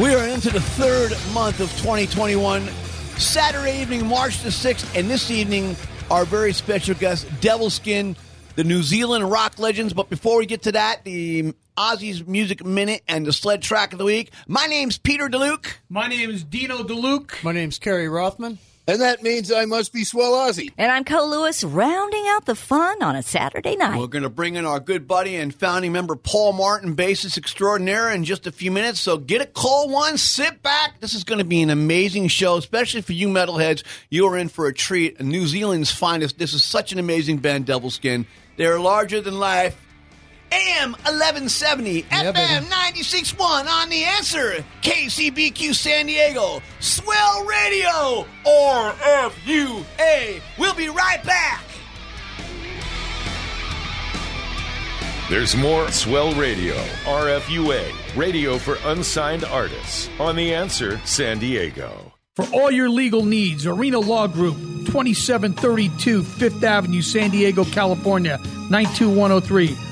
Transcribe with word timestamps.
We 0.00 0.14
are 0.14 0.26
into 0.26 0.48
the 0.50 0.60
third 0.60 1.10
month 1.34 1.60
of 1.60 1.70
2021, 1.72 2.66
Saturday 3.18 3.82
evening, 3.82 4.06
March 4.06 4.42
the 4.42 4.48
6th, 4.48 4.98
and 4.98 5.08
this 5.08 5.30
evening, 5.30 5.76
our 6.10 6.24
very 6.24 6.54
special 6.54 6.94
guest, 6.94 7.26
Devilskin, 7.40 8.16
the 8.56 8.64
New 8.64 8.82
Zealand 8.82 9.30
rock 9.30 9.58
legends. 9.58 9.92
But 9.92 10.08
before 10.08 10.38
we 10.38 10.46
get 10.46 10.62
to 10.62 10.72
that, 10.72 11.04
the 11.04 11.54
Aussie's 11.76 12.26
Music 12.26 12.64
Minute 12.64 13.02
and 13.06 13.26
the 13.26 13.34
sled 13.34 13.60
track 13.60 13.92
of 13.92 13.98
the 13.98 14.06
week. 14.06 14.30
My 14.48 14.64
name's 14.66 14.96
Peter 14.96 15.28
DeLuke. 15.28 15.74
My 15.90 16.08
name 16.08 16.30
is 16.30 16.42
Dino 16.42 16.78
DeLuke. 16.78 17.44
My 17.44 17.52
name's 17.52 17.78
Kerry 17.78 18.08
Rothman. 18.08 18.58
And 18.88 19.00
that 19.00 19.22
means 19.22 19.52
I 19.52 19.64
must 19.64 19.92
be 19.92 20.02
Swell 20.02 20.32
Ozzy. 20.32 20.72
And 20.76 20.90
I'm 20.90 21.04
Co 21.04 21.24
Lewis, 21.24 21.62
rounding 21.62 22.24
out 22.26 22.46
the 22.46 22.56
fun 22.56 23.00
on 23.00 23.14
a 23.14 23.22
Saturday 23.22 23.76
night. 23.76 23.98
We're 23.98 24.08
going 24.08 24.24
to 24.24 24.30
bring 24.30 24.56
in 24.56 24.66
our 24.66 24.80
good 24.80 25.06
buddy 25.06 25.36
and 25.36 25.54
founding 25.54 25.92
member, 25.92 26.16
Paul 26.16 26.52
Martin, 26.52 26.96
bassist 26.96 27.38
extraordinaire, 27.38 28.10
in 28.10 28.24
just 28.24 28.48
a 28.48 28.52
few 28.52 28.72
minutes. 28.72 28.98
So 28.98 29.18
get 29.18 29.40
a 29.40 29.46
call 29.46 29.88
one, 29.88 30.18
sit 30.18 30.62
back. 30.64 30.98
This 30.98 31.14
is 31.14 31.22
going 31.22 31.38
to 31.38 31.44
be 31.44 31.62
an 31.62 31.70
amazing 31.70 32.26
show, 32.26 32.56
especially 32.56 33.02
for 33.02 33.12
you 33.12 33.28
metalheads. 33.28 33.84
You 34.10 34.26
are 34.26 34.36
in 34.36 34.48
for 34.48 34.66
a 34.66 34.74
treat. 34.74 35.20
New 35.20 35.46
Zealand's 35.46 35.92
finest. 35.92 36.38
This 36.38 36.52
is 36.52 36.64
such 36.64 36.90
an 36.90 36.98
amazing 36.98 37.36
band, 37.36 37.66
Devilskin. 37.66 38.26
They're 38.56 38.80
larger 38.80 39.20
than 39.20 39.38
life. 39.38 39.76
AM 40.52 40.92
1170, 40.92 42.02
FM 42.02 42.34
baby. 42.34 42.66
96.1 42.66 43.66
on 43.66 43.88
the 43.88 44.04
answer. 44.04 44.62
KCBQ 44.82 45.74
San 45.74 46.06
Diego, 46.06 46.60
Swell 46.78 47.44
Radio, 47.46 48.26
RFUA. 48.44 50.40
We'll 50.58 50.74
be 50.74 50.88
right 50.88 51.24
back. 51.24 51.64
There's 55.30 55.56
more 55.56 55.90
Swell 55.90 56.34
Radio, 56.34 56.74
RFUA, 57.04 58.16
radio 58.16 58.58
for 58.58 58.76
unsigned 58.84 59.44
artists, 59.44 60.10
on 60.20 60.36
The 60.36 60.52
Answer 60.52 61.00
San 61.06 61.38
Diego. 61.38 62.12
For 62.36 62.44
all 62.52 62.70
your 62.70 62.90
legal 62.90 63.24
needs, 63.24 63.66
Arena 63.66 63.98
Law 63.98 64.26
Group, 64.26 64.56
2732 64.86 66.22
Fifth 66.22 66.62
Avenue, 66.62 67.00
San 67.00 67.30
Diego, 67.30 67.64
California, 67.64 68.38
92103. 68.70 69.91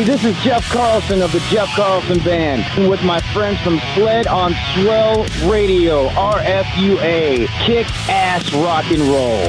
Hey, 0.00 0.06
this 0.06 0.24
is 0.24 0.34
Jeff 0.42 0.66
Carlson 0.70 1.20
of 1.20 1.30
the 1.30 1.40
Jeff 1.50 1.68
Carlson 1.76 2.20
Band 2.20 2.88
with 2.88 3.04
my 3.04 3.20
friends 3.34 3.60
from 3.60 3.78
Sled 3.94 4.26
on 4.26 4.54
Swell 4.72 5.24
Radio, 5.44 6.08
RFUA, 6.08 7.46
kick 7.66 7.86
ass 8.08 8.50
rock 8.54 8.86
and 8.90 9.02
roll. 9.02 9.44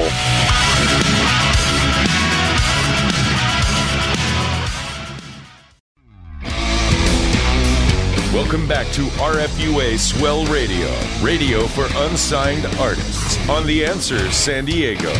Welcome 8.34 8.68
back 8.68 8.86
to 8.88 9.06
RFUA 9.22 9.98
Swell 9.98 10.44
Radio, 10.52 10.90
radio 11.22 11.66
for 11.66 11.86
unsigned 12.04 12.66
artists, 12.78 13.48
on 13.48 13.66
The 13.66 13.86
Answer 13.86 14.30
San 14.30 14.66
Diego. 14.66 15.14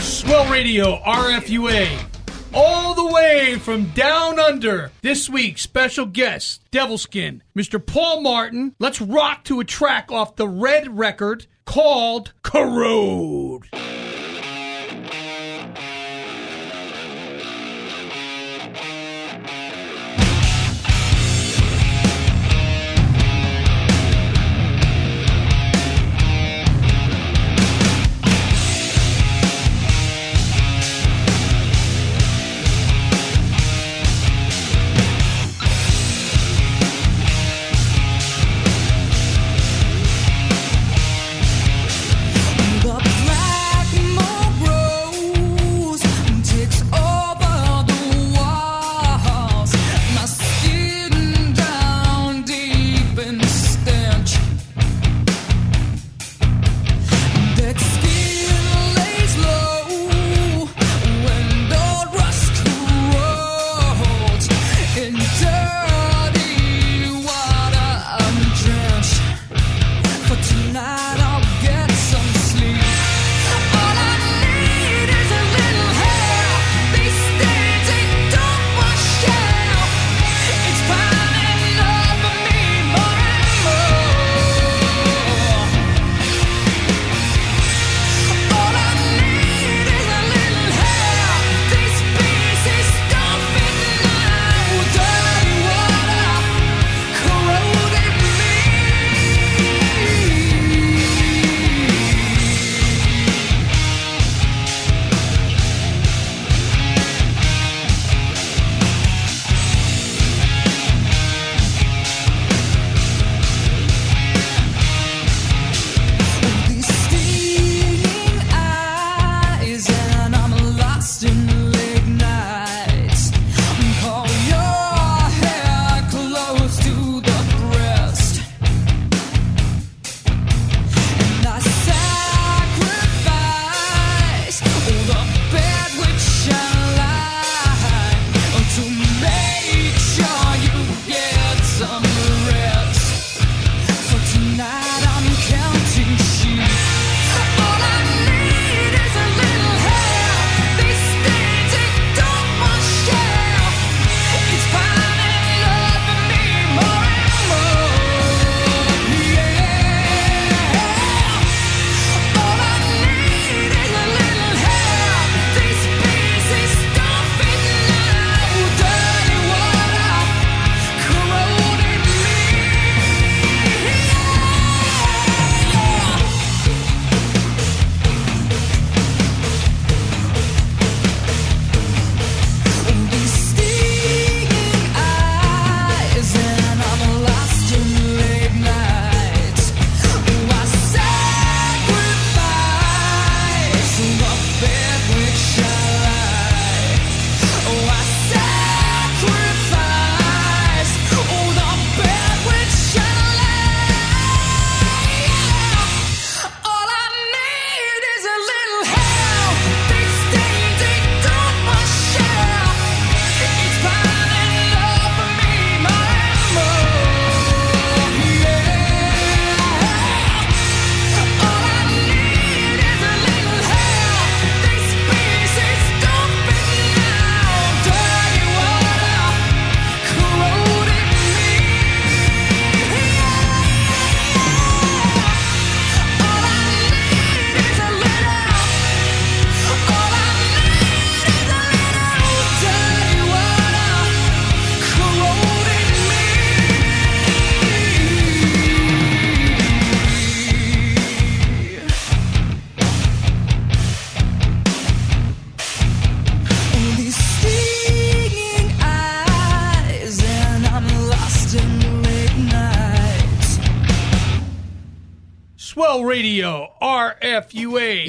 Swell 0.00 0.50
Radio, 0.50 0.96
RFUA, 1.02 2.13
all 2.54 2.94
the 2.94 3.12
way 3.12 3.58
from 3.58 3.86
down 3.90 4.38
under. 4.38 4.92
This 5.02 5.28
week's 5.28 5.62
special 5.62 6.06
guest, 6.06 6.62
Devilskin, 6.70 7.40
Mr. 7.56 7.84
Paul 7.84 8.20
Martin. 8.20 8.74
Let's 8.78 9.00
rock 9.00 9.44
to 9.44 9.60
a 9.60 9.64
track 9.64 10.12
off 10.12 10.36
the 10.36 10.48
red 10.48 10.96
record 10.96 11.46
called 11.66 12.32
Corrode. 12.42 13.68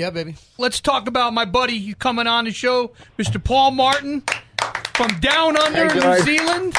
Yeah, 0.05 0.11
baby. 0.11 0.35
Let's 0.59 0.81
talk 0.81 1.07
about 1.07 1.33
my 1.33 1.45
buddy 1.45 1.95
coming 1.95 2.27
on 2.27 2.45
the 2.45 2.51
show, 2.51 2.91
Mr. 3.17 3.43
Paul 3.43 3.71
Martin 3.71 4.21
from 4.93 5.19
down 5.19 5.57
under 5.57 5.89
Hey, 5.91 5.99
New. 5.99 6.21
Zealand. 6.21 6.77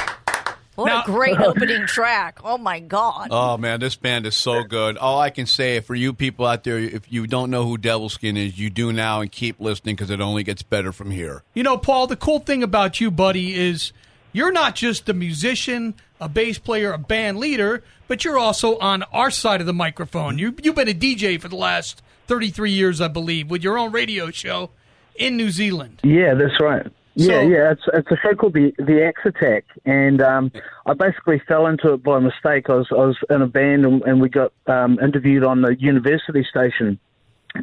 What 0.76 0.86
Now- 0.86 1.02
a 1.02 1.06
great 1.06 1.36
opening 1.40 1.86
track. 1.88 2.38
Oh 2.44 2.56
my 2.56 2.78
God. 2.78 3.26
Oh 3.32 3.56
man, 3.56 3.80
this 3.80 3.96
band 3.96 4.26
is 4.26 4.36
so 4.36 4.62
good. 4.62 4.96
All 4.96 5.18
I 5.18 5.30
can 5.30 5.46
say 5.46 5.80
for 5.80 5.96
you 5.96 6.12
people 6.12 6.46
out 6.46 6.62
there, 6.62 6.78
if 6.78 7.10
you 7.10 7.26
don't 7.26 7.50
know 7.50 7.64
who 7.66 7.76
Devilskin 7.76 8.36
is, 8.36 8.60
you 8.60 8.70
do 8.70 8.92
now, 8.92 9.22
and 9.22 9.32
keep 9.32 9.58
listening 9.58 9.96
because 9.96 10.10
it 10.10 10.20
only 10.20 10.44
gets 10.44 10.62
better 10.62 10.92
from 10.92 11.10
here. 11.10 11.42
You 11.52 11.64
know, 11.64 11.76
Paul, 11.76 12.06
the 12.06 12.14
cool 12.14 12.38
thing 12.38 12.62
about 12.62 13.00
you, 13.00 13.10
buddy, 13.10 13.54
is 13.54 13.90
you're 14.32 14.52
not 14.52 14.76
just 14.76 15.08
a 15.08 15.12
musician, 15.14 15.94
a 16.20 16.28
bass 16.28 16.58
player, 16.58 16.92
a 16.92 16.98
band 16.98 17.38
leader, 17.38 17.82
but 18.08 18.24
you're 18.24 18.38
also 18.38 18.78
on 18.78 19.02
our 19.04 19.30
side 19.30 19.60
of 19.60 19.66
the 19.66 19.72
microphone. 19.72 20.38
You, 20.38 20.54
you've 20.62 20.74
been 20.74 20.88
a 20.88 20.94
DJ 20.94 21.40
for 21.40 21.48
the 21.48 21.56
last 21.56 22.02
33 22.26 22.70
years, 22.70 23.00
I 23.00 23.08
believe, 23.08 23.50
with 23.50 23.62
your 23.62 23.78
own 23.78 23.92
radio 23.92 24.30
show 24.30 24.70
in 25.16 25.36
New 25.36 25.50
Zealand. 25.50 26.00
Yeah, 26.02 26.34
that's 26.34 26.60
right. 26.60 26.86
Yeah, 27.18 27.40
yeah. 27.40 27.72
It's 27.72 27.82
it's 27.94 28.10
a 28.10 28.16
show 28.16 28.34
called 28.34 28.52
the 28.52 28.74
the 28.76 29.02
Axe 29.02 29.22
Attack, 29.24 29.64
and 29.86 30.20
um, 30.20 30.52
I 30.84 30.92
basically 30.92 31.40
fell 31.48 31.66
into 31.66 31.94
it 31.94 32.02
by 32.02 32.18
mistake. 32.18 32.68
I 32.68 32.74
was 32.74 32.88
I 32.90 33.06
was 33.06 33.16
in 33.30 33.40
a 33.40 33.46
band, 33.46 33.86
and, 33.86 34.02
and 34.02 34.20
we 34.20 34.28
got 34.28 34.52
um, 34.66 34.98
interviewed 34.98 35.42
on 35.42 35.62
the 35.62 35.74
university 35.80 36.44
station, 36.44 36.98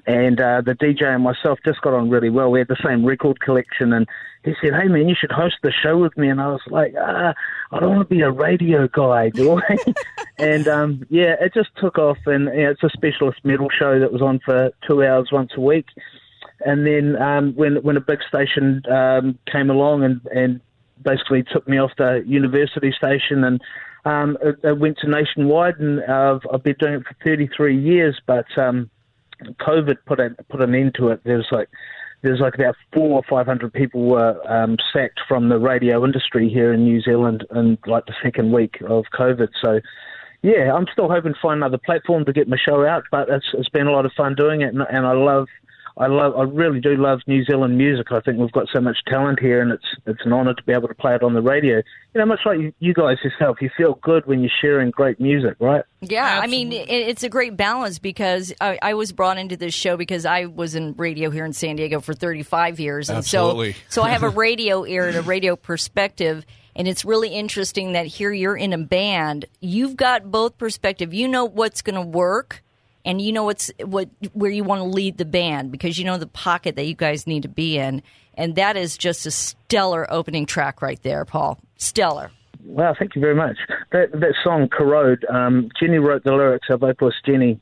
and 0.06 0.40
uh, 0.40 0.62
the 0.62 0.74
DJ 0.74 1.04
and 1.04 1.24
myself 1.24 1.60
just 1.66 1.82
got 1.82 1.94
on 1.94 2.10
really 2.10 2.30
well. 2.30 2.52
We 2.52 2.60
had 2.60 2.68
the 2.68 2.82
same 2.84 3.06
record 3.06 3.40
collection, 3.40 3.94
and 3.94 4.08
he 4.44 4.54
said, 4.62 4.74
"Hey 4.74 4.88
man, 4.88 5.08
you 5.08 5.16
should 5.20 5.32
host 5.32 5.56
the 5.64 5.72
show 5.72 5.98
with 5.98 6.18
me." 6.18 6.30
And 6.30 6.42
I 6.42 6.48
was 6.48 6.62
like, 6.68 6.94
ah, 7.00 7.34
"I 7.72 7.80
don't 7.80 7.96
want 7.96 8.10
to 8.10 8.16
be 8.16 8.22
a 8.22 8.32
radio 8.32 8.88
guy, 8.88 9.30
do 9.30 9.60
I?" 9.60 9.78
and 10.38 10.68
um, 10.68 11.06
yeah, 11.10 11.36
it 11.40 11.54
just 11.54 11.70
took 11.78 11.98
off, 11.98 12.18
and 12.26 12.46
you 12.46 12.64
know, 12.64 12.72
it's 12.72 12.84
a 12.84 12.90
specialist 12.90 13.40
metal 13.44 13.70
show 13.70 14.00
that 14.00 14.12
was 14.12 14.22
on 14.22 14.40
for 14.46 14.72
two 14.88 15.04
hours 15.04 15.30
once 15.32 15.52
a 15.56 15.62
week. 15.62 15.88
And 16.66 16.86
then 16.86 17.22
um, 17.22 17.54
when 17.56 17.78
when 17.84 17.98
a 17.98 18.02
big 18.02 18.20
station 18.28 18.82
um, 18.92 19.38
came 19.52 19.70
along 19.70 20.04
and, 20.04 20.22
and 20.34 20.62
basically 21.04 21.44
took 21.44 21.68
me 21.68 21.78
off 21.78 21.92
the 21.98 22.24
university 22.26 22.92
station 22.92 23.44
and 23.44 23.62
um, 24.06 24.38
it, 24.42 24.56
it 24.64 24.78
went 24.78 24.98
to 25.00 25.10
nationwide 25.10 25.80
and 25.80 26.02
uh, 26.02 26.36
I've, 26.36 26.54
I've 26.54 26.64
been 26.64 26.76
doing 26.80 26.94
it 26.96 27.04
for 27.04 27.16
33 27.24 27.78
years. 27.78 28.20
But 28.26 28.46
um, 28.58 28.90
COVID 29.62 29.98
put 30.06 30.20
a, 30.20 30.32
put 30.50 30.62
an 30.62 30.76
end 30.76 30.96
to 30.96 31.10
it. 31.10 31.22
There's 31.24 31.48
like 31.52 31.70
there's 32.22 32.40
like 32.40 32.56
about 32.56 32.76
four 32.94 33.18
or 33.18 33.24
five 33.30 33.46
hundred 33.46 33.74
people 33.74 34.06
were 34.06 34.40
um, 34.52 34.78
sacked 34.92 35.20
from 35.28 35.50
the 35.50 35.60
radio 35.60 36.04
industry 36.06 36.50
here 36.50 36.74
in 36.74 36.84
New 36.84 37.02
Zealand 37.02 37.46
in 37.54 37.78
like 37.86 38.06
the 38.06 38.16
second 38.24 38.52
week 38.52 38.78
of 38.88 39.06
COVID. 39.14 39.50
So 39.62 39.80
yeah, 40.42 40.74
I'm 40.74 40.88
still 40.92 41.10
hoping 41.10 41.34
to 41.34 41.40
find 41.42 41.58
another 41.58 41.78
platform 41.78 42.26
to 42.26 42.34
get 42.34 42.48
my 42.48 42.58
show 42.58 42.86
out, 42.86 43.04
but 43.12 43.30
it's 43.30 43.48
it's 43.54 43.70
been 43.70 43.88
a 43.88 43.92
lot 43.92 44.06
of 44.06 44.12
fun 44.14 44.36
doing 44.36 44.62
it, 44.62 44.74
and, 44.74 44.84
and 44.90 45.06
I 45.06 45.14
love. 45.14 45.48
I 45.96 46.08
love, 46.08 46.36
I 46.36 46.44
really 46.44 46.80
do 46.80 46.96
love 46.96 47.20
New 47.28 47.44
Zealand 47.46 47.78
music. 47.78 48.12
I 48.12 48.20
think 48.20 48.40
we've 48.40 48.52
got 48.52 48.68
so 48.74 48.82
much 48.82 48.98
talent 49.08 49.40
here, 49.40 49.62
and 49.62 49.72
it's 49.72 49.86
it's 50.08 50.22
an 50.26 50.34
honour 50.34 50.56
to 50.56 50.64
be 50.64 50.74
able 50.74 50.88
to 50.88 50.96
play 50.96 51.14
it 51.14 51.22
on 51.22 51.34
the 51.34 51.42
radio. 51.42 51.78
You 51.78 52.20
know, 52.20 52.26
much 52.26 52.40
like 52.46 52.60
you, 52.60 52.74
you 52.80 52.96
guys 52.96 53.18
yourself, 53.24 53.62
you 53.62 53.70
feel 53.78 54.00
good 54.02 54.26
when 54.26 54.42
you're 54.42 54.52
sharing 54.60 54.90
great 54.90 55.20
music, 55.20 55.56
right? 55.60 55.84
Yeah, 56.02 56.40
I 56.42 56.48
mean, 56.48 56.72
it, 56.72 56.90
it's 56.90 57.22
a 57.22 57.30
great 57.30 57.56
balance 57.56 58.00
because 58.00 58.52
I, 58.60 58.80
I 58.82 58.94
was 58.96 59.12
brought 59.12 59.38
into 59.38 59.56
this 59.56 59.76
show 59.76 59.96
because 59.96 60.26
I 60.26 60.46
was 60.46 60.74
in 60.74 60.94
radio 60.94 61.30
here 61.30 61.46
in 61.46 61.54
San 61.54 61.76
Diego 61.76 62.00
for 62.00 62.16
35 62.16 62.80
years, 62.80 63.10
and 63.10 63.20
Absolutely. 63.20 63.74
so 63.74 63.80
so 63.90 64.02
I 64.02 64.10
have 64.10 64.24
a 64.24 64.30
radio 64.30 64.86
ear 64.86 65.08
and 65.08 65.18
a 65.18 65.22
radio 65.22 65.56
perspective. 65.56 66.44
And 66.76 66.88
it's 66.88 67.06
really 67.06 67.30
interesting 67.30 67.92
that 67.92 68.08
here 68.08 68.32
you're 68.32 68.58
in 68.58 68.74
a 68.74 68.80
band. 68.80 69.46
You've 69.60 69.96
got 69.96 70.32
both 70.32 70.58
perspective. 70.58 71.14
You 71.14 71.28
know 71.28 71.46
what's 71.46 71.84
going 71.84 71.96
to 71.96 72.02
work, 72.02 72.64
and 73.06 73.22
you 73.22 73.32
know 73.32 73.44
what's 73.44 73.72
what 73.84 74.10
where 74.34 74.52
you 74.52 74.64
want 74.64 74.80
to 74.80 74.88
lead 74.88 75.18
the 75.18 75.26
band 75.26 75.72
because 75.72 75.98
you 75.98 76.06
know 76.06 76.18
the 76.18 76.28
pocket 76.28 76.76
that 76.76 76.86
you 76.86 76.96
guys 76.96 77.28
need 77.28 77.44
to 77.44 77.50
be 77.50 77.78
in. 77.78 78.02
And 78.36 78.56
that 78.56 78.76
is 78.76 78.98
just 78.98 79.26
a 79.26 79.32
stellar 79.32 80.12
opening 80.12 80.46
track 80.46 80.82
right 80.82 81.02
there, 81.04 81.24
Paul. 81.24 81.60
Stellar. 81.78 82.32
Wow, 82.66 82.96
thank 82.98 83.16
you 83.16 83.22
very 83.22 83.36
much. 83.36 83.58
That 83.92 84.12
that 84.14 84.34
song 84.44 84.70
"Corrode," 84.70 85.26
um, 85.30 85.70
Jenny 85.80 85.98
wrote 85.98 86.24
the 86.24 86.32
lyrics. 86.32 86.68
Our 86.70 86.78
vocalist 86.78 87.18
Jenny, 87.26 87.60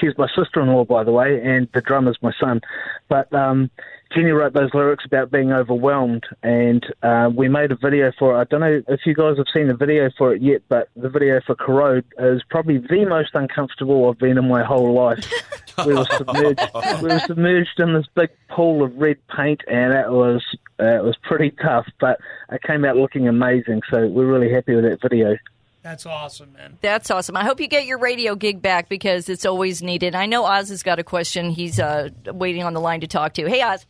she's 0.00 0.16
my 0.16 0.28
sister-in-law, 0.34 0.84
by 0.84 1.02
the 1.02 1.12
way, 1.12 1.40
and 1.42 1.68
the 1.74 1.80
drummer's 1.80 2.18
my 2.22 2.32
son. 2.40 2.60
But 3.08 3.32
um, 3.34 3.70
Jenny 4.14 4.30
wrote 4.30 4.52
those 4.52 4.72
lyrics 4.74 5.04
about 5.04 5.30
being 5.30 5.52
overwhelmed, 5.52 6.24
and 6.42 6.84
uh, 7.02 7.30
we 7.34 7.48
made 7.48 7.72
a 7.72 7.76
video 7.76 8.12
for 8.18 8.36
it. 8.36 8.40
I 8.40 8.44
don't 8.44 8.60
know 8.60 8.82
if 8.88 9.00
you 9.06 9.14
guys 9.14 9.36
have 9.38 9.46
seen 9.52 9.68
the 9.68 9.76
video 9.76 10.10
for 10.16 10.34
it 10.34 10.42
yet, 10.42 10.62
but 10.68 10.88
the 10.96 11.08
video 11.08 11.40
for 11.46 11.54
"Corrode" 11.54 12.04
is 12.18 12.42
probably 12.50 12.78
the 12.78 13.04
most 13.06 13.30
uncomfortable 13.34 14.08
I've 14.08 14.18
been 14.18 14.38
in 14.38 14.48
my 14.48 14.62
whole 14.62 14.92
life. 14.92 15.24
we 15.86 15.94
were 15.94 16.04
submerged. 16.04 16.60
we 17.02 17.08
were 17.08 17.20
submerged 17.20 17.78
in 17.80 17.94
this 17.94 18.06
big 18.14 18.30
pool 18.48 18.82
of 18.84 18.94
red 18.96 19.16
paint, 19.34 19.62
and 19.68 19.92
it 19.92 20.10
was 20.10 20.44
uh, 20.80 20.84
it 20.84 21.04
was 21.04 21.16
pretty 21.22 21.50
tough. 21.62 21.86
But 22.00 22.20
it 22.50 22.62
came 22.62 22.84
out 22.84 22.96
looking 22.96 23.28
amazing, 23.28 23.82
so 23.90 24.06
we're 24.08 24.26
really 24.26 24.52
happy 24.52 24.74
with 24.74 24.84
that 24.84 25.00
video. 25.00 25.36
That's 25.82 26.06
awesome, 26.06 26.52
man. 26.52 26.78
That's 26.80 27.10
awesome. 27.10 27.36
I 27.36 27.44
hope 27.44 27.60
you 27.60 27.66
get 27.66 27.86
your 27.86 27.98
radio 27.98 28.36
gig 28.36 28.62
back 28.62 28.88
because 28.88 29.28
it's 29.28 29.44
always 29.44 29.82
needed. 29.82 30.14
I 30.14 30.26
know 30.26 30.44
Oz 30.44 30.68
has 30.68 30.84
got 30.84 31.00
a 31.00 31.04
question. 31.04 31.50
He's 31.50 31.80
uh, 31.80 32.10
waiting 32.26 32.62
on 32.62 32.72
the 32.72 32.80
line 32.80 33.00
to 33.00 33.08
talk 33.08 33.34
to. 33.34 33.48
Hey, 33.48 33.62
Oz. 33.62 33.84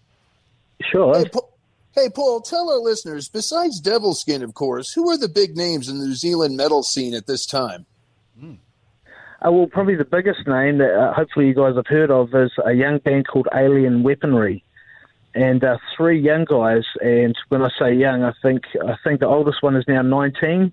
Sure. 0.90 1.18
Hey, 1.18 1.28
Paul, 1.28 1.52
hey, 1.94 2.08
Paul, 2.14 2.40
tell 2.40 2.70
our 2.70 2.78
listeners, 2.78 3.28
besides 3.28 3.80
Devilskin, 3.80 4.42
of 4.42 4.54
course, 4.54 4.92
who 4.92 5.08
are 5.10 5.18
the 5.18 5.28
big 5.28 5.56
names 5.56 5.88
in 5.88 5.98
the 5.98 6.06
New 6.06 6.14
Zealand 6.14 6.56
metal 6.56 6.82
scene 6.82 7.14
at 7.14 7.26
this 7.26 7.46
time? 7.46 7.86
Uh, 9.44 9.50
well, 9.50 9.66
probably 9.66 9.96
the 9.96 10.04
biggest 10.04 10.46
name 10.46 10.78
that 10.78 10.94
uh, 10.94 11.12
hopefully 11.12 11.48
you 11.48 11.54
guys 11.54 11.74
have 11.74 11.86
heard 11.86 12.10
of 12.10 12.32
is 12.34 12.52
a 12.64 12.72
young 12.72 12.98
band 12.98 13.26
called 13.26 13.48
Alien 13.52 14.02
Weaponry, 14.04 14.62
and 15.34 15.64
uh, 15.64 15.78
three 15.96 16.20
young 16.20 16.44
guys. 16.44 16.84
And 17.00 17.34
when 17.48 17.62
I 17.62 17.68
say 17.76 17.92
young, 17.92 18.22
I 18.22 18.32
think 18.40 18.62
I 18.86 18.94
think 19.02 19.18
the 19.20 19.26
oldest 19.26 19.62
one 19.62 19.74
is 19.74 19.84
now 19.88 20.02
19. 20.02 20.72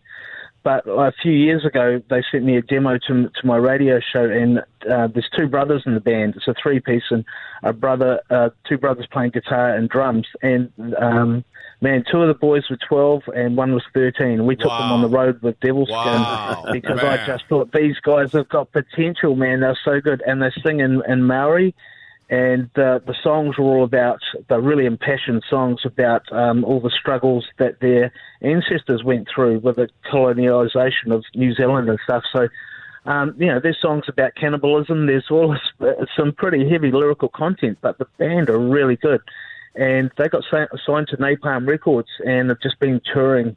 But 0.64 0.86
a 0.88 1.14
few 1.22 1.32
years 1.32 1.66
ago, 1.66 2.02
they 2.10 2.22
sent 2.32 2.44
me 2.44 2.58
a 2.58 2.62
demo 2.62 2.98
to 3.08 3.30
to 3.30 3.48
my 3.48 3.56
radio 3.56 4.00
show, 4.00 4.26
and 4.26 4.60
uh, 4.60 5.08
there's 5.08 5.30
two 5.38 5.48
brothers 5.48 5.84
in 5.86 5.94
the 5.94 6.02
band. 6.02 6.36
It's 6.36 6.48
a 6.48 6.56
three 6.62 6.80
piece, 6.80 7.04
and 7.12 7.24
a 7.64 7.72
brother, 7.72 8.20
uh, 8.30 8.50
two 8.68 8.78
brothers 8.78 9.08
playing 9.12 9.32
guitar 9.32 9.74
and 9.74 9.88
drums. 9.88 10.28
And 10.42 10.72
um, 11.00 11.46
man, 11.82 12.04
two 12.12 12.22
of 12.22 12.28
the 12.28 12.34
boys 12.34 12.64
were 12.70 12.78
12, 12.88 13.24
and 13.36 13.56
one 13.56 13.74
was 13.74 13.84
13. 13.94 14.46
We 14.46 14.56
took 14.56 14.70
them 14.70 14.92
on 14.92 15.02
the 15.02 15.08
road 15.10 15.42
with 15.42 15.60
Devilskin 15.62 15.90
Wow, 15.90 16.66
because 16.72 17.00
I 17.00 17.26
just 17.26 17.46
thought 17.48 17.72
these 17.72 17.98
guys 18.00 18.34
have 18.34 18.50
got 18.50 18.72
potential, 18.72 19.36
man. 19.36 19.62
They're 19.62 19.80
so 19.84 20.02
good, 20.02 20.22
and 20.26 20.42
they 20.42 20.52
sing 20.64 20.80
in, 20.80 21.02
in 21.08 21.24
Maori, 21.24 21.74
and 22.30 22.70
uh, 22.78 23.00
the 23.06 23.16
songs 23.24 23.58
were 23.58 23.66
all 23.66 23.84
about 23.84 24.20
the 24.50 24.60
really 24.60 24.86
impassioned 24.86 25.44
songs 25.50 25.82
about 25.84 26.32
um, 26.32 26.64
all 26.64 26.80
the 26.80 26.92
struggles 26.92 27.46
that 27.58 27.80
their 27.80 28.12
ancestors 28.42 29.04
went 29.04 29.28
through 29.34 29.60
with 29.60 29.78
the 29.78 29.90
colonialisation 30.12 31.12
of 31.12 31.24
New 31.36 31.54
Zealand 31.54 31.90
and 31.90 32.00
stuff. 32.04 32.24
So. 32.34 32.48
Um, 33.06 33.34
you 33.40 33.48
know, 33.48 33.62
there's 33.64 33.80
songs 33.82 34.04
about 34.10 34.36
cannibalism. 34.36 35.08
There's 35.08 35.32
all 35.32 35.54
this, 35.80 35.96
some 36.16 36.34
pretty 36.34 36.70
heavy 36.70 36.92
lyrical 36.92 37.30
content, 37.30 37.78
but 37.82 37.98
the 37.98 38.06
band 38.20 38.50
are 38.50 38.60
really 38.60 38.98
good. 38.98 39.22
And 39.74 40.12
they 40.18 40.28
got 40.28 40.44
signed 40.52 41.08
to 41.08 41.18
Napalm 41.18 41.66
Records 41.66 42.10
and 42.26 42.50
have 42.50 42.60
just 42.60 42.78
been 42.80 43.02
touring 43.12 43.56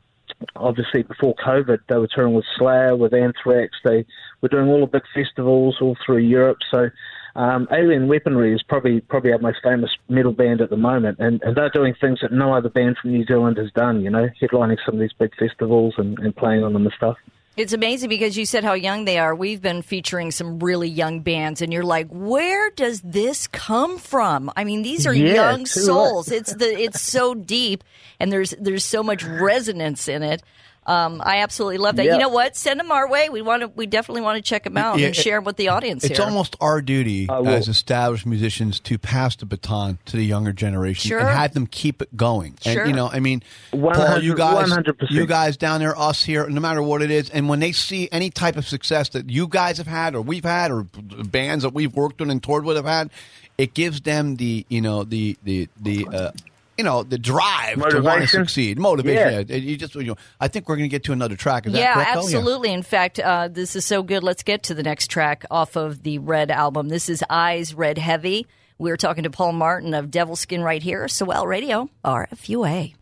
obviously 0.57 1.03
before 1.03 1.35
COVID, 1.37 1.79
they 1.89 1.97
were 1.97 2.09
touring 2.09 2.35
with 2.35 2.45
Slayer, 2.57 2.97
with 2.97 3.15
Anthrax. 3.15 3.77
They 3.85 4.05
were 4.41 4.49
doing 4.49 4.69
all 4.69 4.81
the 4.81 4.87
big 4.87 5.03
festivals 5.15 5.79
all 5.81 5.97
through 6.05 6.19
Europe. 6.19 6.59
So 6.71 6.91
um, 7.35 7.67
Alien 7.73 8.09
Weaponry 8.09 8.55
is 8.55 8.63
probably 8.63 9.01
probably 9.01 9.33
our 9.33 9.39
most 9.39 9.59
famous 9.63 9.91
metal 10.09 10.33
band 10.33 10.61
at 10.61 10.71
the 10.71 10.77
moment, 10.77 11.19
and, 11.19 11.43
and 11.43 11.57
they're 11.57 11.71
doing 11.71 11.95
things 12.01 12.19
that 12.23 12.33
no 12.33 12.55
other 12.55 12.69
band 12.69 12.97
from 13.01 13.13
New 13.13 13.25
Zealand 13.25 13.57
has 13.59 13.71
done. 13.73 14.03
You 14.03 14.11
know, 14.11 14.29
headlining 14.41 14.79
some 14.85 14.95
of 14.95 15.01
these 15.01 15.13
big 15.19 15.35
festivals 15.37 15.95
and, 15.97 16.19
and 16.19 16.35
playing 16.37 16.63
on 16.65 16.73
them 16.73 16.85
and 16.85 16.95
stuff. 16.97 17.17
It's 17.55 17.75
amazing 17.75 18.09
because 18.09 18.39
you 18.39 18.47
said 18.47 18.65
how 18.65 18.73
young 18.73 19.05
they 19.05 19.19
are. 19.19 19.35
We've 19.35 19.61
been 19.61 19.83
featuring 19.83 20.31
some 20.31 20.59
really 20.59 20.89
young 20.89 21.21
bands, 21.21 21.61
and 21.61 21.71
you're 21.71 21.83
like, 21.85 22.09
where 22.09 22.71
does 22.71 23.03
this 23.03 23.47
come 23.47 23.99
from? 23.99 24.51
I 24.57 24.65
mean, 24.65 24.81
these 24.81 25.07
are 25.07 25.13
Yeah, 25.13 25.35
young 25.35 25.67
souls. 25.67 26.31
It's 26.31 26.55
the 26.55 26.67
it's 26.67 27.03
so 27.03 27.35
deep, 27.35 27.85
and 28.19 28.33
there's 28.33 28.55
there's 28.59 28.85
so 28.87 29.03
much 29.03 29.23
resonance 29.25 30.09
in 30.09 30.23
it. 30.23 30.43
Um, 30.85 31.23
I 31.25 31.39
absolutely 31.39 31.79
love 31.79 31.95
that. 31.97 32.07
Yeah. 32.07 32.15
You 32.15 32.19
know 32.19 32.29
what? 32.29 32.57
Send 32.57 32.81
them 32.81 32.91
our 32.91 33.09
way. 33.09 33.29
We 33.29 33.41
want 33.41 33.63
to. 33.63 33.69
We 33.69 33.87
definitely 33.87 34.23
want 34.23 34.37
to 34.37 34.43
check 34.43 34.65
them 34.65 34.77
out 34.77 34.99
Yeah, 34.99 35.07
and 35.07 35.17
it- 35.17 35.21
share 35.21 35.37
them 35.37 35.45
with 35.45 35.57
the 35.57 35.69
audience 35.69 36.03
It's 36.03 36.19
here. 36.19 36.27
almost 36.27 36.57
our 36.61 36.83
duty 36.83 37.29
as 37.31 37.69
established 37.69 38.27
musicians 38.27 38.81
to 38.81 38.99
pass 38.99 39.37
the 39.37 39.47
baton 39.47 39.99
to 40.07 40.17
the 40.17 40.25
younger 40.25 40.53
generation 40.53 41.09
Sure. 41.11 41.21
and 41.21 41.29
have 41.29 41.55
them 41.55 41.69
keep 41.69 42.03
it 42.03 42.17
going. 42.17 42.59
Sure. 42.63 42.81
And 42.83 42.91
you 42.91 42.97
know, 42.97 43.09
I 43.13 43.21
mean, 43.21 43.43
Paul, 43.71 44.19
you 44.21 44.35
guys, 44.35 44.71
100%. 44.71 45.11
you 45.11 45.25
guys 45.27 45.57
down 45.57 45.79
there, 45.79 45.97
us 45.97 46.25
here, 46.25 46.49
no 46.49 46.61
matter 46.61 46.83
what 46.83 47.01
it 47.01 47.13
is, 47.13 47.31
and 47.31 47.49
when 47.49 47.61
they 47.61 47.71
see 47.71 48.09
any 48.11 48.31
type 48.31 48.57
of 48.57 48.67
success 48.67 49.09
that 49.11 49.31
you 49.31 49.47
guys 49.47 49.79
have 49.79 49.87
had, 49.87 50.17
or 50.17 50.21
we've 50.23 50.45
had, 50.45 50.73
or 50.73 50.83
bands 50.83 51.63
that 51.63 51.73
we've 51.73 51.95
worked 51.95 52.21
on 52.21 52.29
and 52.29 52.43
toured 52.43 52.65
with 52.65 52.75
have 52.77 52.87
had, 52.87 53.11
it 53.57 53.73
gives 53.75 54.01
them 54.01 54.35
the, 54.37 54.67
you 54.69 54.81
know, 54.81 55.05
the 55.05 55.37
the 55.45 55.69
the. 55.81 56.09
Uh, 56.13 56.31
you 56.83 56.85
know 56.85 57.05
the 57.05 57.17
drive 57.19 57.77
to 57.91 58.03
want 58.03 58.23
to 58.23 58.27
succeed, 58.27 58.77
motivation. 58.77 59.47
Yeah. 59.49 59.57
You 59.57 59.77
just 59.77 59.95
you 59.95 60.03
know, 60.03 60.17
I 60.41 60.49
think 60.49 60.69
we're 60.69 60.75
going 60.75 60.89
to 60.89 60.93
get 60.93 61.05
to 61.05 61.13
another 61.13 61.37
track. 61.37 61.65
Is 61.67 61.73
that 61.75 61.79
yeah, 61.79 61.95
correct? 61.95 62.15
though? 62.15 62.21
absolutely. 62.21 62.73
In 62.73 62.83
fact, 62.83 63.21
uh, 63.21 63.47
this 63.47 63.77
is 63.77 63.85
so 63.85 64.03
good. 64.03 64.25
Let's 64.25 64.43
get 64.43 64.65
to 64.65 64.75
the 64.75 64.83
next 64.83 65.07
track 65.09 65.45
off 65.49 65.77
of 65.77 66.03
the 66.03 66.19
Red 66.19 66.51
album. 66.51 66.89
This 66.89 67.09
is 67.09 67.23
Eyes 67.31 67.73
Red 67.73 67.99
Heavy. 67.99 68.49
We're 68.79 68.97
talking 68.97 69.23
to 69.23 69.31
Paul 69.31 69.53
Martin 69.53 69.95
of 69.95 70.11
Devilskin 70.11 70.65
right 70.65 70.83
here. 70.83 71.07
Swell 71.07 71.47
Radio, 71.47 71.89
RFUA. 72.05 73.02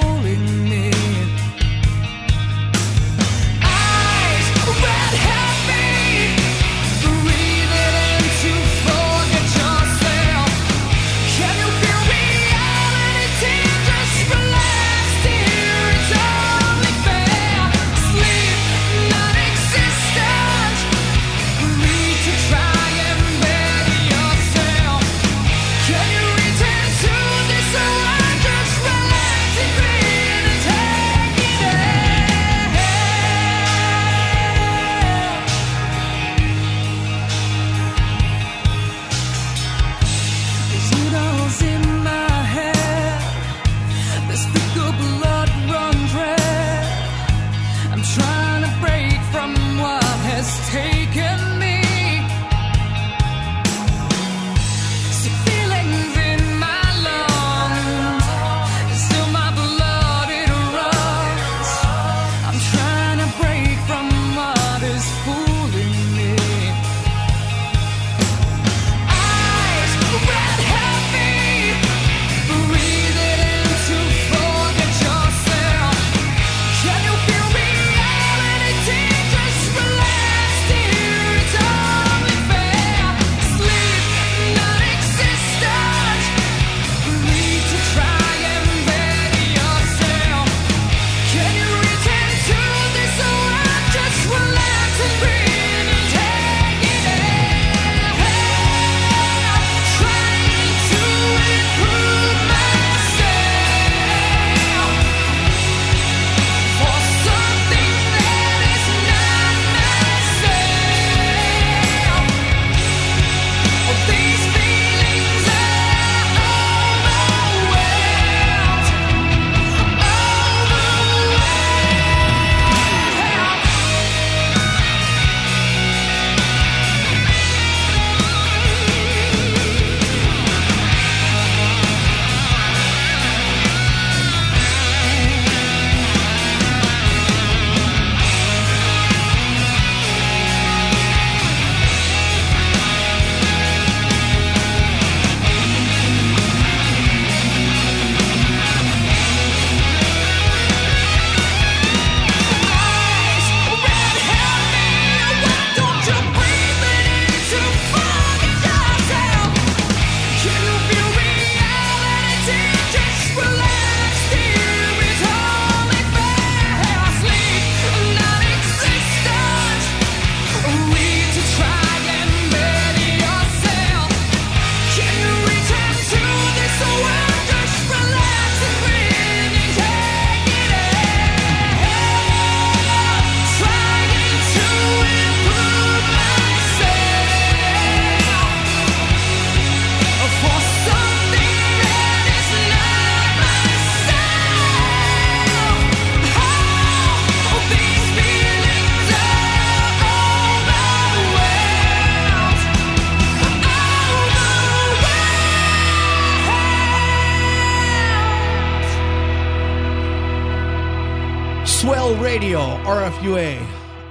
RFUA. 213.25 213.63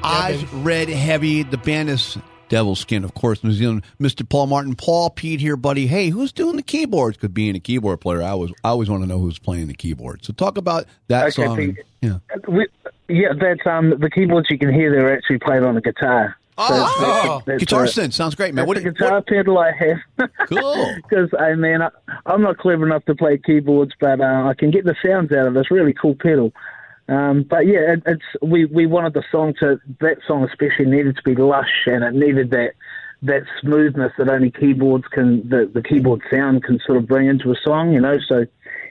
Eyes 0.05 0.53
red 0.53 0.89
heavy. 0.89 1.43
The 1.43 1.57
band 1.59 1.91
is 1.91 2.17
Devilskin, 2.49 3.03
of 3.03 3.13
course, 3.15 3.43
New 3.43 3.51
Zealand. 3.51 3.83
Mr. 4.01 4.27
Paul 4.27 4.47
Martin, 4.47 4.77
Paul 4.77 5.11
Pete 5.11 5.41
here, 5.41 5.57
buddy. 5.57 5.89
Hey, 5.89 6.11
who's 6.11 6.31
doing 6.31 6.55
the 6.55 6.63
keyboards? 6.63 7.17
Because 7.17 7.31
being 7.33 7.57
a 7.57 7.61
keyboard 7.61 8.01
player, 8.01 8.23
I 8.23 8.35
was 8.35 8.53
I 8.63 8.69
always 8.69 8.89
want 8.89 9.03
to 9.03 9.09
know 9.09 9.19
who's 9.19 9.37
playing 9.39 9.67
the 9.67 9.75
keyboard. 9.75 10.25
So 10.25 10.33
talk 10.33 10.57
about 10.59 10.87
that 11.09 11.25
Okay, 11.37 11.45
song. 11.45 11.57
Pete. 11.57 11.77
Yeah. 12.01 12.19
We, 12.47 12.69
yeah, 13.09 13.33
that's 13.39 13.67
um 13.67 13.91
the 13.99 14.09
keyboards 14.09 14.47
you 14.49 14.59
can 14.59 14.73
hear. 14.73 14.93
They're 14.93 15.13
actually 15.17 15.39
played 15.41 15.65
on 15.65 15.77
a 15.77 15.81
guitar. 15.81 16.37
Oh, 16.57 17.43
that's 17.47 17.59
guitar 17.59 17.85
a- 17.85 17.89
synth 17.89 18.13
sounds 18.13 18.37
great, 18.37 18.55
man. 18.55 18.67
That's 18.67 18.69
What, 18.69 18.77
the 18.85 18.93
guitar 18.93 19.15
what- 19.17 19.27
pedal 19.27 19.59
I 19.59 19.73
have. 19.73 20.31
Cool. 20.47 20.95
Because 20.97 21.31
I 21.39 21.55
mean, 21.57 21.83
I, 21.83 21.89
I'm 22.27 22.43
not 22.43 22.59
clever 22.59 22.87
enough 22.87 23.05
to 23.07 23.15
play 23.17 23.39
keyboards, 23.39 23.93
but 24.01 24.21
uh, 24.21 24.45
I 24.49 24.55
can 24.57 24.71
get 24.71 24.85
the 24.85 24.95
sounds 25.05 25.33
out 25.33 25.47
of 25.49 25.55
this 25.55 25.71
really 25.71 25.93
cool 25.95 26.15
pedal. 26.15 26.53
Um, 27.11 27.43
but 27.43 27.67
yeah, 27.67 27.95
it, 27.95 28.03
it's 28.07 28.25
we 28.41 28.67
we 28.67 28.87
wanted 28.87 29.15
the 29.15 29.25
song 29.33 29.55
to 29.61 29.81
that 30.01 30.19
song 30.27 30.45
especially 30.45 30.87
needed 30.87 31.17
to 31.17 31.23
be 31.23 31.35
lush 31.35 31.87
and 31.87 32.05
it 32.05 32.15
needed 32.15 32.51
that 32.51 32.75
that 33.23 33.43
smoothness 33.61 34.13
that 34.17 34.29
only 34.29 34.51
keyboards 34.51 35.07
can 35.11 35.47
the 35.49 35.69
the 35.75 35.83
keyboard 35.83 36.23
sound 36.31 36.63
can 36.63 36.79
sort 36.87 36.97
of 36.97 37.09
bring 37.09 37.27
into 37.27 37.51
a 37.51 37.57
song, 37.63 37.93
you 37.93 38.01
know. 38.01 38.19
So. 38.27 38.47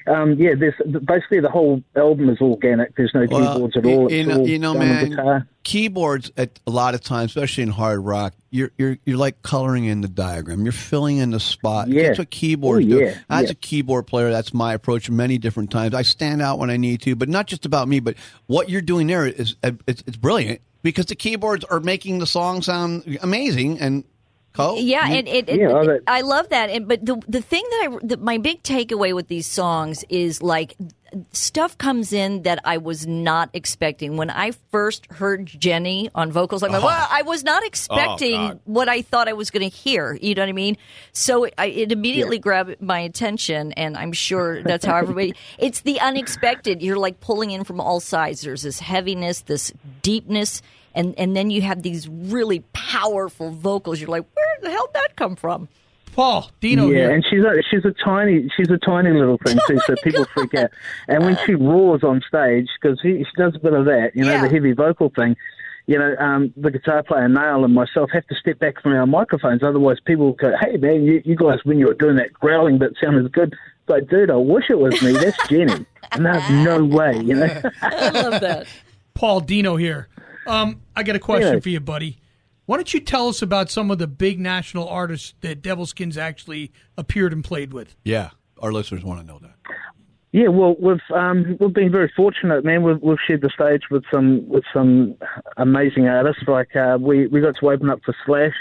Um, 0.10 0.34
yeah, 0.34 0.56
there's 0.58 0.74
basically 1.06 1.39
the 1.39 1.50
whole 1.52 1.84
album 1.95 2.30
is 2.30 2.39
organic. 2.41 2.95
There's 2.95 3.12
no 3.13 3.26
Well, 3.30 3.54
keyboards 3.54 3.78
at 3.78 3.86
all. 3.86 4.12
You 4.12 4.26
know, 4.26 4.39
all 4.39 4.48
you 4.48 4.58
know 4.60 4.74
man, 4.74 5.48
keyboards 5.63 6.32
at 6.38 6.60
a 6.65 6.72
lot 6.72 6.95
of 6.95 7.02
times, 7.02 7.32
especially 7.36 7.63
in 7.63 7.69
hard 7.69 8.00
rock, 8.04 8.34
you're 8.50 8.72
you're 8.78 8.98
you're 9.06 9.17
like 9.17 9.41
coloring 9.43 9.86
in 9.86 10.02
the 10.02 10.08
diagram. 10.08 10.63
You're 10.63 10.72
filling 10.72 11.17
in 11.17 11.32
the 11.32 11.39
spot. 11.39 11.88
Yeah. 11.89 12.08
That's 12.08 12.19
what 12.19 12.30
keyboards 12.32 12.86
Oh, 12.86 12.89
do. 12.89 13.00
yeah, 13.00 13.17
As 13.30 13.45
yeah. 13.45 13.52
a 13.52 13.54
keyboard 13.56 14.08
player, 14.08 14.32
that's 14.32 14.54
my 14.54 14.74
approach 14.74 15.10
many 15.10 15.38
different 15.38 15.69
times. 15.72 15.93
I 15.93 16.02
stand 16.02 16.41
out 16.41 16.58
when 16.60 16.69
I 16.69 16.78
need 16.78 17.02
to, 17.04 17.15
but 17.15 17.30
not 17.30 17.45
just 17.48 17.65
about 17.65 17.88
me. 17.88 18.00
But 18.00 18.15
what 18.48 18.69
you're 18.69 18.82
doing 18.82 19.08
there 19.08 19.26
is 19.28 19.56
it's, 19.63 20.04
it's 20.08 20.17
brilliant 20.17 20.62
because 20.82 21.06
the 21.08 21.15
keyboards 21.15 21.63
are 21.65 21.80
making 21.80 22.19
the 22.19 22.28
song 22.28 22.62
sound 22.62 23.19
amazing. 23.22 23.80
And 23.80 24.04
Co, 24.54 24.78
Yeah, 24.78 25.08
and 25.08 25.28
it, 25.28 25.48
it, 25.48 25.60
Yeah, 25.60 25.72
all 25.72 25.86
that- 25.86 26.02
I 26.08 26.22
love 26.22 26.50
that. 26.50 26.70
And 26.70 26.88
but 26.88 27.06
the 27.06 27.22
the 27.28 27.42
thing 27.42 27.64
that 27.72 27.90
I 27.90 27.98
the, 28.06 28.18
my 28.18 28.38
big 28.38 28.64
takeaway 28.64 29.14
with 29.14 29.28
these 29.28 29.46
songs 29.46 30.04
is 30.10 30.42
like 30.42 30.76
stuff 31.32 31.78
comes 31.78 32.14
in 32.14 32.44
that 32.44 32.60
I 32.64 32.78
was 32.78 33.08
not 33.08 33.50
expecting. 33.54 34.18
When 34.18 34.30
I 34.30 34.52
first 34.72 35.12
heard 35.12 35.48
Jenny 35.48 36.10
on 36.14 36.32
vocals, 36.32 36.64
I'm 36.64 36.72
like, 36.72 36.84
uh-huh. 36.84 36.88
well, 36.88 37.08
I 37.10 37.22
was 37.24 37.44
not 37.44 37.64
oh, 37.64 37.68
expecting 37.68 38.36
God. 38.36 38.60
what 38.66 38.90
I 38.90 39.02
thought 39.02 39.28
I 39.28 39.34
was 39.34 39.50
going 39.50 39.70
to 39.70 39.76
hear. 39.76 40.18
You 40.22 40.36
know 40.36 40.42
what 40.42 40.50
I 40.50 40.54
mean? 40.54 40.78
So 41.14 41.48
I, 41.58 41.68
it 41.68 41.92
immediately 41.92 42.40
grabbed 42.40 42.82
my 42.82 43.00
attention, 43.00 43.72
and 43.74 43.98
I'm 43.98 44.14
sure 44.14 44.64
that's 44.64 44.86
how 44.86 44.98
everybody. 44.98 45.36
It's 45.58 45.82
the 45.82 46.00
unexpected. 46.00 46.82
You're 46.82 46.98
like 46.98 47.20
pulling 47.20 47.52
in 47.52 47.64
from 47.64 47.80
all 47.80 48.00
sides. 48.00 48.42
There's 48.42 48.62
this 48.62 48.80
heaviness, 48.80 49.42
this 49.42 49.74
deepness, 50.02 50.62
and 50.95 51.13
and 51.17 51.36
then 51.36 51.49
you 51.49 51.62
have 51.62 51.82
these 51.84 52.08
really 52.08 52.62
powerful 52.73 53.52
vocals. 53.52 53.99
You're 53.99 54.10
like, 54.10 54.25
where 54.36 54.58
the 54.62 54.71
hell 54.71 54.88
did 54.88 54.95
that 54.95 55.15
come 55.15 55.36
from? 55.36 55.67
Paul 56.13 56.49
Dino 56.60 56.88
yeah, 56.88 56.95
here. 56.97 57.12
and 57.12 57.25
she's 57.30 57.43
a 57.43 57.62
she's 57.69 57.86
a 57.86 57.93
tiny 58.04 58.49
she's 58.58 58.69
a 58.69 58.78
tiny 58.80 59.12
little 59.12 59.38
thing 59.45 59.58
too, 59.67 59.78
Oh 59.78 59.82
so 59.88 59.95
people 60.04 60.25
freak 60.25 60.54
out. 60.56 60.71
And 61.08 61.23
when 61.23 61.38
she 61.45 61.56
roars 61.56 62.04
on 62.04 62.21
stage, 62.28 62.67
because 62.82 62.99
she 63.02 63.23
does 63.38 63.56
a 63.56 63.60
bit 63.60 63.73
of 63.73 63.86
that, 63.86 64.12
you 64.15 64.25
know, 64.25 64.32
Yeah. 64.32 64.41
the 64.41 64.49
heavy 64.49 64.73
vocal 64.73 65.12
thing. 65.15 65.36
You 65.88 65.97
know, 65.97 66.15
um, 66.19 66.54
the 66.56 66.69
guitar 66.69 67.02
player 67.02 67.28
Nail 67.28 67.63
and 67.65 67.73
myself 67.73 68.12
have 68.12 68.28
to 68.28 68.36
step 68.36 68.60
back 68.60 68.80
from 68.82 68.93
our 68.93 69.08
microphones, 69.08 69.63
otherwise 69.63 69.97
people 70.06 70.25
will 70.25 70.34
go, 70.34 70.52
"Hey 70.60 70.78
man, 70.78 71.04
you, 71.04 71.21
you 71.25 71.36
guys, 71.36 71.60
when 71.63 71.80
you 71.80 71.88
were 71.88 71.95
doing 71.95 72.15
that 72.17 72.34
growling 72.34 72.78
bit, 72.80 72.93
sounded 73.02 73.32
good." 73.32 73.54
It's 73.54 73.89
Like, 73.89 74.08
dude, 74.10 74.30
I 74.30 74.36
wish 74.36 74.65
it 74.69 74.78
was 74.78 75.02
me. 75.02 75.13
That's 75.13 75.47
Jenny. 75.47 75.86
And 76.12 76.25
there's 76.25 76.49
no 76.49 76.84
way, 76.84 77.17
you 77.23 77.36
know. 77.36 77.62
I 77.82 78.10
love 78.10 78.41
that. 78.41 78.67
Paul 79.15 79.39
Dino 79.39 79.78
here. 79.78 80.08
Um, 80.47 80.82
I 80.95 81.04
got 81.04 81.15
a 81.15 81.19
question 81.19 81.54
Yeah. 81.56 81.60
for 81.60 81.69
you, 81.69 81.80
buddy. 81.80 82.17
Why 82.65 82.78
don't 82.78 82.93
you 82.93 82.99
tell 82.99 83.28
us 83.30 83.41
about 83.41 83.69
some 83.71 83.89
of 83.89 83.97
the 83.97 84.08
big 84.08 84.39
national 84.39 84.88
artists 84.88 85.34
that 85.41 85.62
Devilskins 85.62 86.17
actually 86.17 86.71
appeared 86.97 87.34
and 87.34 87.43
played 87.43 87.73
with? 87.73 87.95
yeah, 88.04 88.30
our 88.60 88.71
listeners 88.71 89.04
want 89.04 89.21
to 89.21 89.25
know 89.25 89.39
that. 89.39 89.56
Yeah, 90.32 90.49
well, 90.49 90.75
we've 90.80 91.02
um, 91.12 91.58
we've 91.60 91.73
been 91.73 91.91
very 91.91 92.12
fortunate, 92.15 92.63
man. 92.63 92.84
We've 92.84 93.02
we've 93.02 93.17
shared 93.25 93.41
the 93.41 93.49
stage 93.49 93.89
with 93.89 94.04
some 94.12 94.47
with 94.47 94.63
some 94.71 95.15
amazing 95.58 96.08
artists. 96.08 96.43
Like 96.47 96.75
uh, 96.75 96.99
we 97.02 97.25
we 97.28 97.41
got 97.41 97.56
to 97.60 97.69
open 97.71 97.89
up 97.89 98.02
for 98.06 98.15
Slash 98.28 98.54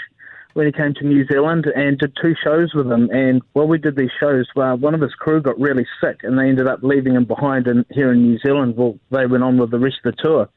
when 0.53 0.65
he 0.65 0.71
came 0.71 0.95
to 0.95 1.05
New 1.05 1.27
Zealand 1.27 1.67
and 1.75 1.99
did 1.99 2.17
two 2.19 2.33
shows 2.43 2.73
with 2.73 2.91
him. 2.91 3.11
And 3.11 3.43
while 3.53 3.67
we 3.67 3.77
did 3.77 3.95
these 3.95 4.09
shows, 4.19 4.47
uh, 4.55 4.75
one 4.77 4.95
of 4.95 5.01
his 5.01 5.13
crew 5.13 5.41
got 5.43 5.59
really 5.59 5.85
sick, 6.01 6.21
and 6.23 6.39
they 6.39 6.49
ended 6.49 6.65
up 6.65 6.79
leaving 6.81 7.13
him 7.13 7.25
behind 7.25 7.67
in, 7.67 7.85
here 7.91 8.11
in 8.11 8.23
New 8.23 8.39
Zealand. 8.39 8.75
Well, 8.75 8.97
they 9.11 9.27
went 9.27 9.43
on 9.43 9.57
with 9.57 9.69
the 9.69 9.77
rest 9.77 9.97
of 10.03 10.15
the 10.15 10.21
tour. 10.23 10.49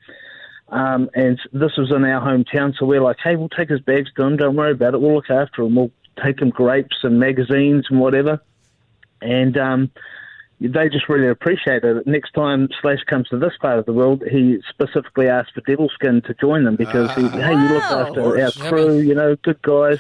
Um, 0.73 1.11
and 1.15 1.39
this 1.53 1.77
was 1.77 1.93
in 1.95 2.03
our 2.05 2.21
hometown, 2.27 2.73
so 2.79 2.87
we're 2.87 3.03
like, 3.03 3.19
hey, 3.23 3.37
we'll 3.37 3.51
take 3.51 3.69
his 3.69 3.81
bags 3.81 4.11
to 4.17 4.23
him. 4.25 4.39
Don't 4.39 4.57
worry 4.57 4.73
about 4.73 4.95
it. 4.95 5.01
We'll 5.03 5.15
look 5.15 5.29
after 5.31 5.63
him. 5.63 5.77
We'll 5.77 5.93
take 6.25 6.41
him 6.41 6.49
grapes 6.49 6.97
and 7.03 7.21
magazines 7.21 7.87
and 7.91 8.01
whatever. 8.01 8.41
And 9.21 9.57
um, 9.59 9.91
they 10.61 10.89
just 10.89 11.11
really 11.11 11.29
appreciated 11.29 11.99
it. 11.99 12.07
Next 12.07 12.33
time 12.33 12.69
Slash 12.81 13.03
comes 13.07 13.29
to 13.29 13.39
this 13.39 13.53
part 13.61 13.79
of 13.79 13.85
the 13.85 13.93
world, 13.93 14.23
he 14.31 14.59
specifically 14.71 15.29
asked 15.29 15.53
for 15.55 15.61
Devilskin 15.61 16.25
to 16.25 16.35
join 16.41 16.65
them 16.65 16.77
because 16.77 17.11
he, 17.17 17.23
hey, 17.23 17.53
you 17.53 17.69
look 17.69 17.91
Wow. 17.91 18.07
after 18.07 18.43
our 18.43 18.53
crew, 18.53 19.01
you 19.01 19.15
know, 19.15 19.37
good 19.43 19.61
guys. 19.63 19.99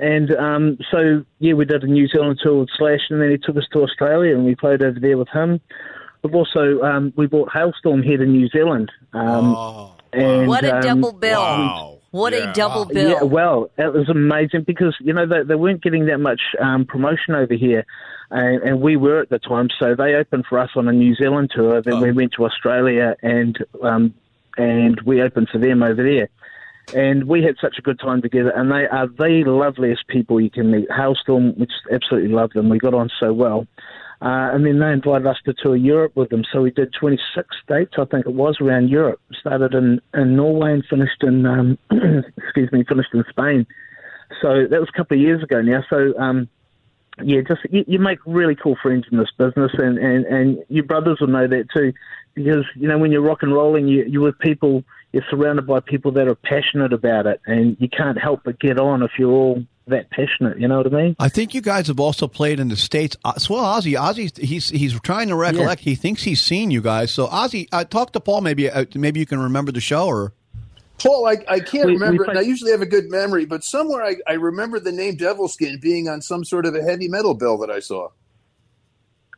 And 0.00 0.34
um, 0.34 0.78
so, 0.90 1.24
yeah, 1.38 1.52
we 1.52 1.66
did 1.66 1.84
a 1.84 1.86
New 1.86 2.08
Zealand 2.08 2.40
tour 2.42 2.60
with 2.60 2.70
Slash, 2.76 3.00
and 3.10 3.20
then 3.20 3.30
he 3.30 3.36
took 3.38 3.56
us 3.56 3.68
to 3.72 3.82
Australia, 3.82 4.34
and 4.34 4.44
we 4.44 4.54
played 4.56 4.82
over 4.82 4.98
there 4.98 5.18
with 5.18 5.28
him. 5.28 5.60
We've 6.22 6.34
also 6.34 6.80
um, 6.82 7.12
we 7.16 7.26
brought 7.26 7.50
Halestorm 7.50 8.02
here 8.02 8.16
to 8.18 8.26
New 8.26 8.48
Zealand. 8.48 8.90
Um, 9.12 9.99
and, 10.12 10.48
What 10.48 10.64
a 10.64 10.76
um, 10.76 10.82
double 10.82 11.12
bill! 11.12 11.40
Wow. 11.40 11.98
What 12.10 12.32
Yeah. 12.32 12.50
a 12.50 12.52
double 12.52 12.84
bill! 12.86 13.10
yeah, 13.10 13.22
well, 13.22 13.70
it 13.78 13.92
was 13.92 14.08
amazing 14.08 14.64
because 14.66 14.96
you 15.00 15.12
know 15.12 15.26
they, 15.26 15.42
they 15.44 15.54
weren't 15.54 15.82
getting 15.82 16.06
that 16.06 16.18
much 16.18 16.40
um, 16.60 16.84
promotion 16.84 17.34
over 17.34 17.54
here, 17.54 17.84
and, 18.30 18.62
and 18.62 18.80
we 18.80 18.96
were 18.96 19.20
at 19.20 19.28
the 19.28 19.38
time. 19.38 19.68
So 19.78 19.94
they 19.94 20.14
opened 20.14 20.46
for 20.48 20.58
us 20.58 20.70
on 20.74 20.88
a 20.88 20.92
New 20.92 21.14
Zealand 21.14 21.52
tour. 21.54 21.80
Then 21.82 22.00
we 22.00 22.12
went 22.12 22.32
to 22.32 22.44
Australia 22.44 23.14
and 23.22 23.56
um, 23.82 24.14
and 24.56 25.00
we 25.02 25.22
opened 25.22 25.48
for 25.50 25.58
them 25.58 25.82
over 25.82 26.02
there. 26.02 26.28
And 26.92 27.28
we 27.28 27.44
had 27.44 27.54
such 27.60 27.76
a 27.78 27.82
good 27.82 28.00
time 28.00 28.20
together, 28.20 28.50
and 28.50 28.70
they 28.72 28.86
are 28.88 29.06
the 29.06 29.44
loveliest 29.46 30.08
people 30.08 30.40
you 30.40 30.50
can 30.50 30.72
meet. 30.72 30.88
Halestorm, 30.88 31.56
we 31.56 31.66
just 31.66 31.82
absolutely 31.92 32.30
love 32.30 32.50
them. 32.50 32.68
We 32.68 32.78
got 32.78 32.94
on 32.94 33.10
so 33.20 33.32
well. 33.32 33.68
Uh, 34.22 34.52
and 34.52 34.66
then 34.66 34.78
they 34.78 34.92
invited 34.92 35.26
us 35.26 35.38
to 35.46 35.54
tour 35.54 35.74
Europe 35.74 36.12
with 36.14 36.28
them. 36.28 36.44
So 36.52 36.60
we 36.60 36.70
did 36.70 36.92
26 36.92 37.48
states, 37.64 37.92
I 37.98 38.04
think 38.04 38.26
it 38.26 38.34
was, 38.34 38.58
around 38.60 38.90
Europe. 38.90 39.18
Started 39.40 39.72
in, 39.72 40.00
in 40.12 40.36
Norway 40.36 40.74
and 40.74 40.84
finished 40.84 41.22
in, 41.22 41.46
um, 41.46 41.78
excuse 42.36 42.70
me, 42.70 42.84
finished 42.84 43.14
in 43.14 43.24
Spain. 43.30 43.66
So 44.42 44.66
that 44.68 44.78
was 44.78 44.90
a 44.92 44.96
couple 44.96 45.16
of 45.16 45.22
years 45.22 45.42
ago 45.42 45.62
now. 45.62 45.82
So, 45.88 46.12
um, 46.18 46.48
yeah, 47.22 47.40
just 47.46 47.60
you, 47.70 47.84
you 47.86 47.98
make 47.98 48.18
really 48.26 48.54
cool 48.54 48.76
friends 48.82 49.06
in 49.10 49.18
this 49.18 49.30
business, 49.36 49.72
and, 49.78 49.98
and, 49.98 50.24
and 50.26 50.64
your 50.68 50.84
brothers 50.84 51.18
will 51.20 51.28
know 51.28 51.46
that 51.46 51.68
too, 51.74 51.92
because 52.34 52.64
you 52.74 52.88
know 52.88 52.98
when 52.98 53.12
you're 53.12 53.20
rock 53.20 53.42
and 53.42 53.52
rolling, 53.52 53.88
you, 53.88 54.04
you're 54.06 54.22
with 54.22 54.38
people, 54.38 54.84
you're 55.12 55.24
surrounded 55.30 55.66
by 55.66 55.80
people 55.80 56.12
that 56.12 56.28
are 56.28 56.34
passionate 56.34 56.92
about 56.92 57.26
it, 57.26 57.40
and 57.46 57.76
you 57.80 57.88
can't 57.88 58.18
help 58.18 58.42
but 58.44 58.58
get 58.58 58.78
on 58.78 59.02
if 59.02 59.12
you're 59.18 59.32
all 59.32 59.64
that 59.90 60.10
passionate. 60.10 60.58
You 60.58 60.66
know 60.68 60.78
what 60.78 60.86
I 60.92 61.02
mean? 61.02 61.16
I 61.18 61.28
think 61.28 61.54
you 61.54 61.60
guys 61.60 61.86
have 61.88 62.00
also 62.00 62.26
played 62.26 62.58
in 62.58 62.68
the 62.68 62.76
states. 62.76 63.16
Uh, 63.24 63.32
well, 63.48 63.62
Ozzy, 63.78 63.94
Ozzy, 63.98 64.36
he's 64.38 64.68
he's 64.70 64.98
trying 65.00 65.28
to 65.28 65.36
recollect. 65.36 65.82
He 65.82 65.94
thinks 65.94 66.22
he's 66.22 66.40
seen 66.40 66.70
you 66.70 66.80
guys. 66.80 67.10
So 67.10 67.26
Ozzy, 67.28 67.68
uh, 67.72 67.84
talk 67.84 68.12
to 68.14 68.20
Paul. 68.20 68.40
Maybe 68.40 68.70
uh, 68.70 68.86
maybe 68.94 69.20
you 69.20 69.26
can 69.26 69.38
remember 69.38 69.70
the 69.72 69.80
show 69.80 70.06
or. 70.06 70.32
Paul, 71.02 71.26
I, 71.26 71.36
I 71.48 71.60
can't 71.60 71.86
We- 71.86 71.92
we 71.92 71.98
remember, 71.98 72.24
and 72.24 72.32
played- 72.32 72.44
I 72.44 72.46
usually 72.46 72.72
have 72.72 72.82
a 72.82 72.86
good 72.86 73.08
memory, 73.08 73.46
but 73.46 73.64
somewhere 73.64 74.02
I, 74.04 74.16
I 74.26 74.34
remember 74.34 74.78
the 74.78 74.92
name 74.92 75.16
Devilskin 75.16 75.80
being 75.80 76.08
on 76.10 76.20
some 76.20 76.44
sort 76.44 76.66
of 76.66 76.74
a 76.74 76.82
heavy 76.82 77.08
metal 77.08 77.32
bill 77.32 77.56
that 77.58 77.70
I 77.70 77.80
saw. 77.80 78.08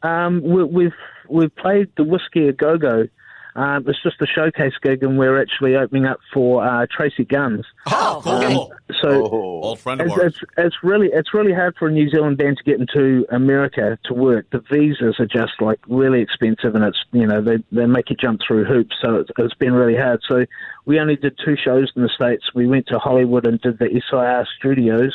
Um, 0.02 0.42
we, 0.42 0.64
we've 0.64 0.94
we've 1.28 1.54
played 1.54 1.88
the 1.96 2.02
Whisky 2.04 2.48
a 2.48 2.52
Go 2.52 2.76
Go. 2.78 3.06
Um, 3.54 3.84
it's 3.86 4.02
just 4.02 4.16
a 4.22 4.26
showcase 4.26 4.72
gig, 4.82 5.02
and 5.02 5.18
we're 5.18 5.40
actually 5.40 5.76
opening 5.76 6.06
up 6.06 6.20
for 6.32 6.64
uh, 6.64 6.86
Tracii 6.86 7.28
Guns. 7.28 7.66
Oh, 7.86 8.22
cool. 8.24 8.72
So 9.02 9.26
Old 9.26 9.78
friend 9.80 10.00
of 10.00 10.06
it's, 10.06 10.16
ours. 10.16 10.24
it's 10.26 10.52
it's 10.56 10.76
really 10.82 11.08
it's 11.12 11.34
really 11.34 11.52
hard 11.52 11.74
for 11.78 11.88
a 11.88 11.90
New 11.90 12.08
Zealand 12.08 12.38
band 12.38 12.56
to 12.58 12.62
get 12.64 12.80
into 12.80 13.26
America 13.30 13.98
to 14.04 14.14
work. 14.14 14.46
The 14.50 14.62
visas 14.70 15.16
are 15.18 15.26
just 15.26 15.60
like 15.60 15.80
really 15.88 16.20
expensive, 16.20 16.74
and 16.74 16.84
it's 16.84 16.98
you 17.12 17.26
know 17.26 17.42
they 17.42 17.58
they 17.72 17.86
make 17.86 18.10
you 18.10 18.16
jump 18.16 18.40
through 18.46 18.64
hoops. 18.64 18.96
So 19.02 19.16
it's, 19.16 19.30
it's 19.36 19.54
been 19.54 19.72
really 19.74 19.96
hard. 19.96 20.20
So 20.28 20.46
we 20.86 20.98
only 20.98 21.16
did 21.16 21.38
two 21.44 21.56
shows 21.62 21.92
in 21.94 22.02
the 22.02 22.08
states. 22.08 22.44
We 22.54 22.66
went 22.66 22.86
to 22.88 22.98
Hollywood 22.98 23.46
and 23.46 23.60
did 23.60 23.78
the 23.78 24.00
SIR 24.10 24.46
Studios. 24.58 25.14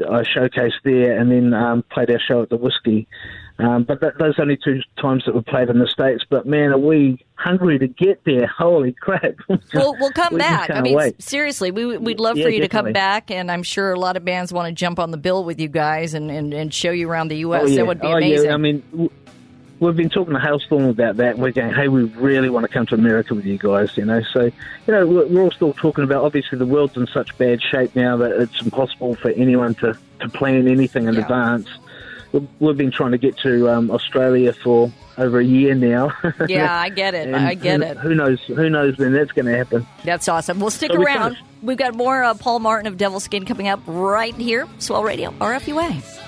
I 0.00 0.22
showcased 0.22 0.82
there, 0.84 1.18
and 1.18 1.30
then 1.30 1.54
um, 1.54 1.84
played 1.90 2.10
our 2.10 2.20
show 2.20 2.42
at 2.42 2.50
the 2.50 2.56
Whisky. 2.56 3.08
Um, 3.58 3.82
but 3.82 4.00
that, 4.00 4.18
those 4.18 4.38
only 4.38 4.56
two 4.56 4.80
times 5.00 5.24
that 5.26 5.34
we 5.34 5.40
played 5.40 5.68
in 5.68 5.80
the 5.80 5.88
states. 5.88 6.24
But 6.28 6.46
man, 6.46 6.70
are 6.70 6.78
we 6.78 7.24
hungry 7.34 7.78
to 7.80 7.88
get 7.88 8.22
there? 8.24 8.46
Holy 8.46 8.92
crap! 8.92 9.34
We'll, 9.74 9.94
we'll 9.98 10.12
come 10.12 10.34
We 10.34 10.38
back. 10.38 10.70
I 10.70 10.80
mean, 10.80 10.96
wait. 10.96 11.20
seriously, 11.22 11.70
we, 11.70 11.98
we'd 11.98 12.20
love 12.20 12.36
Yeah, 12.36 12.44
for 12.44 12.50
you 12.50 12.60
to 12.60 12.68
come 12.68 12.92
back, 12.92 13.30
and 13.30 13.50
I'm 13.50 13.62
sure 13.62 13.92
a 13.92 13.98
lot 13.98 14.16
of 14.16 14.24
bands 14.24 14.52
want 14.52 14.68
to 14.68 14.72
jump 14.72 14.98
on 14.98 15.10
the 15.10 15.16
bill 15.16 15.44
with 15.44 15.60
you 15.60 15.68
guys 15.68 16.14
and, 16.14 16.30
and, 16.30 16.54
and 16.54 16.72
show 16.72 16.90
you 16.90 17.08
around 17.08 17.28
the 17.28 17.38
U.S. 17.38 17.62
Oh, 17.64 17.66
yeah. 17.66 17.76
That 17.76 17.86
would 17.86 18.00
be 18.00 18.06
oh, 18.06 18.16
amazing. 18.16 18.46
Yeah. 18.46 18.54
I 18.54 18.56
mean, 18.56 18.82
w- 18.90 19.10
we've 19.80 19.96
been 19.96 20.08
talking 20.10 20.34
to 20.34 20.40
Halestorm 20.40 20.88
about 20.90 21.16
that. 21.18 21.34
And 21.34 21.42
we're 21.42 21.52
going, 21.52 21.72
hey, 21.74 21.88
we 21.88 22.04
really 22.04 22.50
want 22.50 22.64
to 22.64 22.72
come 22.72 22.86
to 22.86 22.94
America 22.94 23.34
with 23.34 23.44
you 23.46 23.58
guys, 23.58 23.96
you 23.96 24.04
know. 24.04 24.22
So, 24.32 24.44
you 24.44 24.52
know, 24.88 25.06
we're 25.06 25.26
we're 25.26 25.42
all 25.42 25.50
still 25.50 25.72
talking 25.72 26.04
about, 26.04 26.24
obviously, 26.24 26.58
the 26.58 26.66
world's 26.66 26.96
in 26.96 27.06
such 27.06 27.36
bad 27.38 27.62
shape 27.62 27.94
now 27.96 28.16
that 28.18 28.32
it's 28.40 28.60
impossible 28.62 29.14
for 29.16 29.30
anyone 29.30 29.74
to, 29.76 29.96
to 30.20 30.28
plan 30.28 30.68
anything 30.68 31.06
in 31.08 31.14
Yeah. 31.14 31.20
advance. 31.22 31.68
We've, 32.32 32.46
we've 32.60 32.76
been 32.76 32.90
trying 32.90 33.12
to 33.12 33.18
get 33.18 33.38
to 33.38 33.70
um, 33.70 33.90
Australia 33.90 34.52
for 34.52 34.92
over 35.16 35.38
a 35.40 35.44
year 35.44 35.74
now. 35.74 36.12
yeah, 36.48 36.78
I 36.78 36.90
get 36.90 37.14
it. 37.14 37.34
I 37.34 37.54
get 37.54 37.80
who, 37.80 37.86
it. 37.86 37.96
Who 37.96 38.14
knows? 38.14 38.40
Who 38.44 38.68
knows 38.68 38.98
when 38.98 39.12
that's 39.14 39.32
going 39.32 39.46
to 39.46 39.56
happen? 39.56 39.86
That's 40.04 40.28
awesome. 40.28 40.60
We'll 40.60 40.70
stick 40.70 40.92
So 40.92 40.98
we 40.98 41.06
around. 41.06 41.34
finished. 41.36 41.44
We've 41.62 41.78
got 41.78 41.94
more 41.94 42.22
uh, 42.22 42.34
Paul 42.34 42.60
Martin 42.60 42.86
of 42.86 42.98
Devilskin 42.98 43.46
coming 43.46 43.66
up 43.68 43.80
right 43.86 44.34
here. 44.36 44.68
Swell 44.78 45.02
Radio, 45.02 45.30
RFUA. 45.40 46.27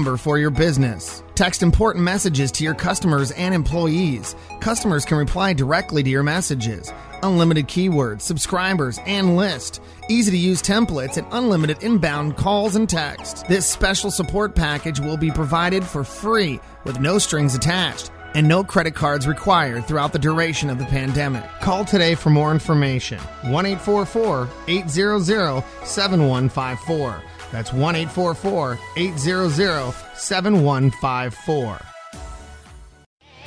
for 0.01 0.37
your 0.37 0.49
business. 0.49 1.23
Text 1.35 1.63
important 1.63 2.03
messages 2.03 2.51
to 2.53 2.63
your 2.63 2.73
customers 2.73 3.31
and 3.31 3.53
employees. 3.53 4.35
Customers 4.59 5.05
can 5.05 5.17
reply 5.17 5.53
directly 5.53 6.03
to 6.03 6.09
your 6.09 6.23
messages. 6.23 6.91
Unlimited 7.23 7.67
keywords, 7.67 8.21
subscribers, 8.21 8.99
and 9.05 9.37
list. 9.37 9.81
Easy 10.09 10.31
to 10.31 10.37
use 10.37 10.61
templates 10.61 11.17
and 11.17 11.27
unlimited 11.31 11.83
inbound 11.83 12.35
calls 12.35 12.75
and 12.75 12.89
text. 12.89 13.47
This 13.47 13.65
special 13.65 14.11
support 14.11 14.55
package 14.55 14.99
will 14.99 15.17
be 15.17 15.31
provided 15.31 15.83
for 15.83 16.03
free 16.03 16.59
with 16.83 16.99
no 16.99 17.17
strings 17.17 17.55
attached 17.55 18.11
and 18.33 18.47
no 18.47 18.63
credit 18.63 18.95
cards 18.95 19.27
required 19.27 19.85
throughout 19.85 20.13
the 20.13 20.19
duration 20.19 20.69
of 20.69 20.79
the 20.79 20.85
pandemic. 20.85 21.43
Call 21.61 21.85
today 21.85 22.15
for 22.15 22.29
more 22.29 22.51
information. 22.51 23.19
1 23.19 23.65
844 23.65 24.49
800 24.67 25.63
7154. 25.85 27.23
That's 27.51 27.73
1 27.73 27.95
844 27.95 28.79
800 28.95 29.93
7154. 30.15 31.79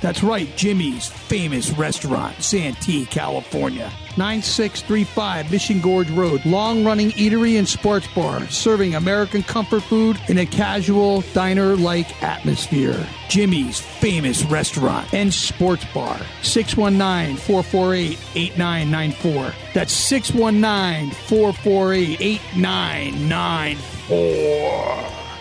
That's 0.05 0.23
right, 0.23 0.55
Jimmy's 0.55 1.07
famous 1.07 1.71
restaurant, 1.79 2.43
Santee, 2.43 3.07
California. 3.07 3.91
9635 4.19 5.51
Mission 5.51 5.81
Gorge 5.81 6.11
Road. 6.11 6.45
Long 6.45 6.85
running 6.85 7.13
eatery 7.13 7.59
and 7.59 7.67
sports 7.67 8.07
bar, 8.15 8.47
serving 8.49 8.95
American 8.95 9.43
comfort 9.43 9.83
food 9.83 10.21
in 10.29 10.37
a 10.37 10.45
casual 10.45 11.23
diner 11.33 11.75
like 11.75 12.23
atmosphere. 12.23 13.07
Jimmy's 13.31 13.81
famous 13.81 14.45
restaurant 14.45 15.15
and 15.15 15.33
sports 15.33 15.87
bar. 15.95 16.21
619 16.43 17.37
448 17.39 18.19
8994. 18.35 19.55
That's 19.73 19.93
619 19.95 21.13
448 21.13 22.21
8994. 22.21 23.94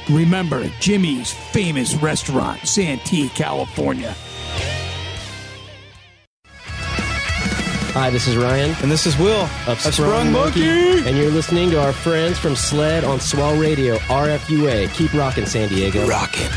Remember, 0.09 0.67
Jimmy's 0.79 1.31
famous 1.31 1.95
restaurant, 1.95 2.65
Santee, 2.67 3.29
California. 3.29 4.15
Hi, 7.93 8.09
this 8.09 8.27
is 8.27 8.35
Ryan. 8.35 8.75
And 8.81 8.91
this 8.91 9.05
is 9.05 9.15
Will 9.19 9.47
of 9.67 9.79
Sprung, 9.79 10.31
Monkey. 10.31 10.67
And 11.07 11.15
you're 11.15 11.29
listening 11.29 11.69
to 11.71 11.79
our 11.79 11.93
friends 11.93 12.39
from 12.39 12.55
Sled 12.55 13.03
on 13.03 13.19
Swell 13.19 13.55
Radio, 13.55 13.97
RFUA. 13.97 14.91
Keep 14.95 15.13
rocking, 15.13 15.45
San 15.45 15.69
Diego. 15.69 16.07
Rockin'. 16.07 16.49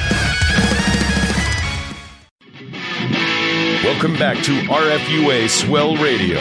Welcome 3.84 4.14
back 4.14 4.42
to 4.44 4.52
RFUA 4.62 5.50
Swell 5.50 5.96
Radio, 5.96 6.40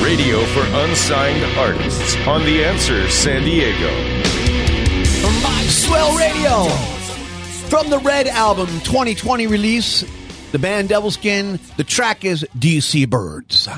radio 0.00 0.44
for 0.46 0.64
unsigned 0.84 1.44
artists 1.58 2.16
on 2.26 2.44
The 2.44 2.64
Answer 2.64 3.10
San 3.10 3.42
Diego. 3.42 4.43
My 5.42 5.66
Swell 5.68 6.16
Radio. 6.16 6.68
From 7.68 7.88
the 7.90 7.98
Red 7.98 8.26
Album 8.26 8.66
2020 8.80 9.46
release, 9.46 10.04
the 10.52 10.58
band 10.58 10.90
Devilskin, 10.90 11.58
the 11.76 11.84
track 11.84 12.24
is 12.24 12.46
DC 12.58 13.08
Birds. 13.08 13.68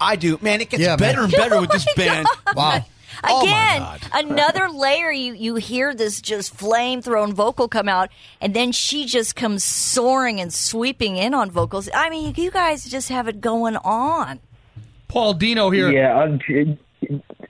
I 0.00 0.16
do. 0.16 0.38
Man, 0.42 0.60
it 0.60 0.70
gets 0.70 0.82
Yeah, 0.82 0.96
better 0.96 1.22
man. 1.22 1.24
and 1.24 1.32
better 1.32 1.60
with 1.60 1.70
this 1.70 1.86
Oh 1.90 1.92
band. 1.96 2.26
Wow. 2.54 2.84
Oh, 3.26 3.42
Again, 3.42 3.80
God. 3.80 4.00
another 4.12 4.68
layer. 4.68 5.10
You 5.10 5.34
you 5.34 5.54
hear 5.54 5.94
this 5.94 6.20
just 6.20 6.52
flame 6.54 7.00
thrown 7.00 7.32
vocal 7.32 7.68
come 7.68 7.88
out, 7.88 8.10
and 8.40 8.52
then 8.54 8.72
she 8.72 9.06
just 9.06 9.36
comes 9.36 9.62
soaring 9.64 10.40
and 10.40 10.52
sweeping 10.52 11.16
in 11.16 11.32
on 11.32 11.50
vocals. 11.50 11.88
I 11.94 12.10
mean, 12.10 12.34
you 12.36 12.50
guys 12.50 12.84
just 12.84 13.08
have 13.10 13.28
it 13.28 13.40
going 13.40 13.76
on. 13.76 14.40
Paul 15.08 15.34
Dino 15.34 15.70
here. 15.70 15.90
Yeah, 15.92 16.12
I'm, 16.18 16.40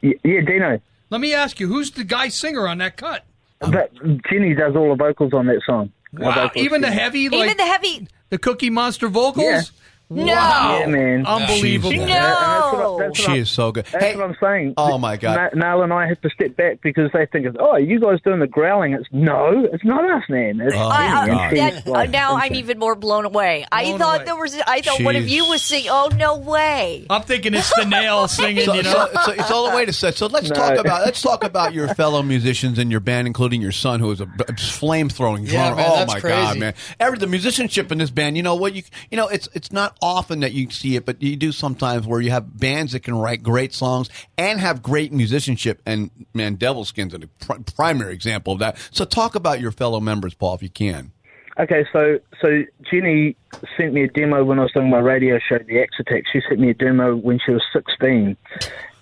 yeah, 0.02 0.40
Dino. 0.42 0.80
Let 1.10 1.20
me 1.20 1.32
ask 1.32 1.58
you, 1.58 1.66
who's 1.68 1.92
the 1.92 2.04
guy 2.04 2.28
singer 2.28 2.68
on 2.68 2.78
that 2.78 2.96
cut? 2.96 3.24
That, 3.60 3.90
Jenny 4.30 4.54
does 4.54 4.76
all 4.76 4.90
the 4.90 4.96
vocals 4.96 5.32
on 5.32 5.46
that 5.46 5.62
song. 5.64 5.90
Wow, 6.12 6.32
vocalist, 6.34 6.56
even 6.58 6.82
the 6.82 6.90
heavy, 6.90 7.28
like 7.30 7.44
Even 7.44 7.56
the 7.56 7.64
heavy. 7.64 8.06
the 8.28 8.38
Cookie 8.38 8.70
Monster 8.70 9.08
vocals. 9.08 9.46
Yeah. 9.46 9.62
No. 10.10 10.26
Wow, 10.26 10.78
Yeah, 10.80 10.86
man. 10.86 11.26
unbelievable. 11.26 11.90
She's- 11.90 12.02
And 12.02 12.10
that's 12.10 12.72
what 12.72 12.78
No. 12.78 12.98
that's 12.98 13.08
what 13.08 13.16
She 13.16 13.32
I- 13.32 13.36
is 13.36 13.50
so 13.50 13.72
good. 13.72 13.86
That's 13.90 14.04
Hey, 14.04 14.16
what 14.16 14.24
I'm 14.26 14.36
saying. 14.40 14.74
Oh, 14.76 14.98
my 14.98 15.16
God. 15.16 15.50
Na- 15.54 15.70
Nail 15.72 15.82
and 15.82 15.92
I 15.92 16.06
have 16.06 16.20
to 16.20 16.30
step 16.30 16.56
back 16.56 16.78
because 16.82 17.10
they 17.12 17.26
think, 17.26 17.46
it's, 17.46 17.56
"Oh, 17.58 17.76
you 17.76 17.98
guys 17.98 18.18
doing 18.24 18.38
the 18.40 18.46
growling?" 18.46 18.92
It's 18.92 19.06
no, 19.12 19.66
it's 19.72 19.84
not 19.84 20.04
us, 20.10 20.22
man. 20.28 20.60
It's 20.60 20.74
Oh, 20.76 20.88
I, 20.88 21.26
Jenny, 21.26 21.38
I, 21.40 21.46
and 21.48 21.50
she's 21.74 21.84
that, 21.84 21.86
uh, 21.88 21.90
like- 21.90 22.10
now 22.10 22.36
I'm 22.36 22.54
even 22.54 22.78
more 22.78 22.94
blown 22.94 23.24
away. 23.24 23.64
I 23.72 23.84
Blown 23.84 23.98
thought 23.98 24.16
away. 24.16 24.24
there 24.26 24.36
was. 24.36 24.60
I 24.66 24.80
thought 24.82 25.00
one 25.02 25.16
of 25.16 25.26
you 25.28 25.46
was 25.48 25.62
singing. 25.62 25.88
Oh 25.90 26.10
no 26.16 26.36
way! 26.36 27.06
I'm 27.08 27.22
thinking 27.22 27.54
it's 27.54 27.72
the 27.74 27.84
nail 27.86 28.28
singing. 28.28 28.64
So, 28.66 28.74
you 28.74 28.82
know, 28.82 28.92
so, 28.92 29.08
so 29.24 29.32
it's 29.32 29.50
all 29.50 29.70
the 29.70 29.74
way 29.76 29.86
to 29.86 29.92
say. 29.92 30.10
So 30.12 30.26
let's 30.26 30.50
No. 30.50 30.54
talk 30.54 30.76
about 30.78 31.04
let's 31.06 31.22
talk 31.22 31.44
about 31.44 31.72
your 31.72 31.88
fellow 31.94 32.22
musicians 32.22 32.78
in 32.78 32.90
your 32.90 33.00
band, 33.00 33.26
including 33.26 33.62
your 33.62 33.72
son, 33.72 34.00
who 34.00 34.10
is 34.10 34.20
a, 34.20 34.26
flame 34.58 35.08
throwing 35.08 35.44
Yeah, 35.46 35.68
drummer. 35.68 35.76
man, 35.76 35.86
oh 35.90 35.96
that's 35.96 36.12
my 36.14 36.20
god, 36.20 36.44
crazy. 36.46 36.58
man! 36.60 36.74
Every 37.00 37.18
the 37.18 37.26
musicianship 37.26 37.90
in 37.90 37.98
this 37.98 38.10
band, 38.10 38.36
you 38.36 38.42
know 38.42 38.54
what 38.54 38.74
you 38.74 38.82
you 39.10 39.16
know 39.16 39.28
it's 39.28 39.48
it's 39.54 39.72
not 39.72 39.93
often 40.00 40.40
that 40.40 40.52
you 40.52 40.70
see 40.70 40.96
it, 40.96 41.04
but 41.04 41.22
you 41.22 41.36
do 41.36 41.52
sometimes 41.52 42.06
where 42.06 42.20
you 42.20 42.30
have 42.30 42.58
bands 42.58 42.92
that 42.92 43.00
can 43.00 43.14
write 43.14 43.42
great 43.42 43.72
songs 43.72 44.08
and 44.36 44.60
have 44.60 44.82
great 44.82 45.12
musicianship. 45.12 45.80
And 45.86 46.10
man, 46.32 46.56
Devilskin's 46.56 47.14
a 47.14 47.18
pr- 47.44 47.60
primary 47.74 48.14
example 48.14 48.52
of 48.52 48.58
that. 48.60 48.78
So 48.90 49.04
talk 49.04 49.34
about 49.34 49.60
your 49.60 49.72
fellow 49.72 50.00
members, 50.00 50.34
Paul, 50.34 50.54
if 50.54 50.62
you 50.62 50.70
can. 50.70 51.12
Okay, 51.58 51.84
so 51.92 52.18
so 52.40 52.64
Jenny 52.90 53.36
sent 53.76 53.92
me 53.92 54.02
a 54.02 54.08
demo 54.08 54.44
when 54.44 54.58
I 54.58 54.62
was 54.62 54.72
doing 54.72 54.90
my 54.90 54.98
radio 54.98 55.38
show, 55.38 55.58
The 55.58 55.78
X. 55.78 55.94
She 56.32 56.40
sent 56.48 56.58
me 56.58 56.70
a 56.70 56.74
demo 56.74 57.14
when 57.14 57.38
she 57.44 57.52
was 57.52 57.62
16, 57.72 58.36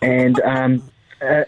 and 0.02 0.40
um, 0.40 0.90
uh, 1.22 1.44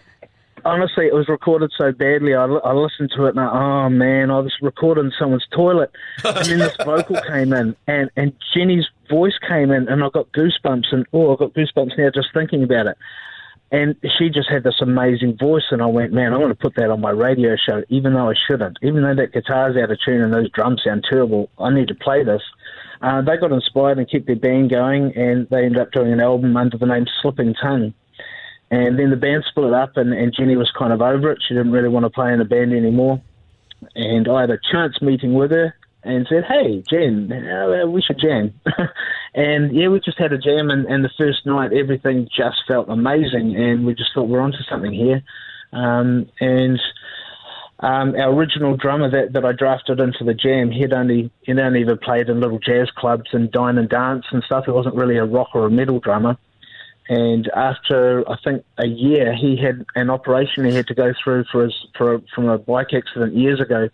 honestly, 0.65 1.05
it 1.05 1.13
was 1.13 1.29
recorded 1.29 1.71
so 1.77 1.91
badly. 1.91 2.33
I, 2.33 2.45
I 2.45 2.73
listened 2.73 3.11
to 3.15 3.25
it 3.25 3.29
and 3.29 3.39
I, 3.39 3.85
oh 3.85 3.89
man, 3.89 4.31
I 4.31 4.39
was 4.39 4.53
recording 4.61 5.11
someone's 5.17 5.47
toilet, 5.51 5.91
and 6.23 6.45
then 6.45 6.59
this 6.59 6.75
vocal 6.83 7.17
came 7.27 7.53
in, 7.53 7.75
and 7.87 8.09
and 8.17 8.33
Jenny's 8.53 8.87
voice 9.09 9.37
came 9.47 9.71
in, 9.71 9.87
and 9.87 10.03
I 10.03 10.09
got 10.09 10.31
goosebumps, 10.31 10.91
and 10.91 11.05
oh, 11.13 11.33
I 11.33 11.37
got 11.37 11.53
goosebumps 11.53 11.97
now 11.97 12.09
just 12.13 12.33
thinking 12.33 12.63
about 12.63 12.87
it. 12.87 12.97
And 13.71 13.95
she 14.17 14.29
just 14.29 14.49
had 14.49 14.63
this 14.63 14.79
amazing 14.79 15.37
voice, 15.37 15.65
and 15.71 15.81
I 15.81 15.87
went, 15.87 16.13
man, 16.13 16.33
I 16.33 16.37
want 16.37 16.51
to 16.51 16.55
put 16.55 16.75
that 16.75 16.91
on 16.91 17.01
my 17.01 17.09
radio 17.09 17.55
show, 17.57 17.83
even 17.89 18.13
though 18.13 18.29
I 18.29 18.35
shouldn't. 18.47 18.77
Even 18.83 19.01
though 19.01 19.15
that 19.15 19.33
guitar's 19.33 19.75
out 19.75 19.91
of 19.91 19.97
tune 20.05 20.21
and 20.21 20.33
those 20.33 20.51
drums 20.51 20.83
sound 20.85 21.05
terrible, 21.09 21.49
I 21.57 21.73
need 21.73 21.87
to 21.87 21.95
play 21.95 22.23
this. 22.23 22.43
Uh, 23.01 23.21
they 23.21 23.37
got 23.37 23.51
inspired 23.51 23.97
and 23.97 24.09
kept 24.09 24.27
their 24.27 24.35
band 24.35 24.69
going, 24.69 25.15
and 25.17 25.47
they 25.49 25.65
ended 25.65 25.79
up 25.79 25.91
doing 25.91 26.13
an 26.13 26.21
album 26.21 26.55
under 26.55 26.77
the 26.77 26.85
name 26.85 27.05
Slipping 27.21 27.55
Tongue. 27.55 27.93
And 28.71 28.97
then 28.97 29.11
the 29.11 29.15
band 29.15 29.43
split 29.47 29.73
up, 29.73 29.95
and, 29.95 30.13
and 30.13 30.33
Jenny 30.33 30.55
was 30.55 30.71
kind 30.71 30.91
of 30.91 31.01
over 31.01 31.31
it. 31.31 31.39
She 31.47 31.53
didn't 31.53 31.71
really 31.71 31.89
want 31.89 32.05
to 32.05 32.09
play 32.09 32.33
in 32.33 32.39
the 32.39 32.45
band 32.45 32.73
anymore. 32.73 33.21
And 33.93 34.27
I 34.27 34.41
had 34.41 34.49
a 34.49 34.59
chance 34.71 35.01
meeting 35.01 35.33
with 35.33 35.51
her 35.51 35.75
and 36.03 36.25
said, 36.29 36.45
"Hey, 36.45 36.83
Jen, 36.89 37.27
we 37.91 38.01
should 38.01 38.19
jam." 38.19 38.53
and 39.35 39.75
yeah, 39.75 39.87
we 39.87 39.99
just 39.99 40.17
had 40.17 40.33
a 40.33 40.37
jam, 40.37 40.69
and, 40.69 40.85
and 40.85 41.03
the 41.03 41.11
first 41.17 41.45
night 41.45 41.73
everything 41.73 42.27
just 42.35 42.57
felt 42.67 42.89
amazing, 42.89 43.55
and 43.55 43.85
we 43.85 43.93
just 43.93 44.11
thought 44.13 44.27
we're 44.27 44.41
onto 44.41 44.63
something 44.69 44.93
here. 44.93 45.21
Um, 45.73 46.29
and 46.39 46.79
um, 47.79 48.15
our 48.15 48.31
original 48.31 48.77
drummer 48.77 49.09
that, 49.09 49.33
that 49.33 49.43
I 49.43 49.51
drafted 49.51 49.99
into 49.99 50.23
the 50.23 50.33
jam, 50.33 50.71
he'd 50.71 50.93
only 50.93 51.31
he'd 51.41 51.59
only 51.59 51.81
ever 51.81 51.97
played 51.97 52.29
in 52.29 52.39
little 52.39 52.59
jazz 52.59 52.89
clubs 52.95 53.29
and 53.33 53.51
dine 53.51 53.77
and 53.77 53.89
dance 53.89 54.25
and 54.31 54.43
stuff. 54.43 54.65
He 54.65 54.71
wasn't 54.71 54.95
really 54.95 55.17
a 55.17 55.25
rock 55.25 55.49
or 55.53 55.65
a 55.65 55.71
metal 55.71 55.99
drummer. 55.99 56.37
And 57.07 57.49
after 57.55 58.27
I 58.29 58.35
think 58.43 58.63
a 58.77 58.87
year, 58.87 59.35
he 59.35 59.57
had 59.57 59.85
an 59.95 60.09
operation 60.09 60.65
he 60.65 60.73
had 60.73 60.87
to 60.87 60.95
go 60.95 61.13
through 61.23 61.45
for 61.51 61.65
his 61.65 61.73
for 61.97 62.21
from 62.33 62.49
a 62.49 62.57
bike 62.57 62.93
accident 62.93 63.35
years 63.35 63.61
ago. 63.61 63.89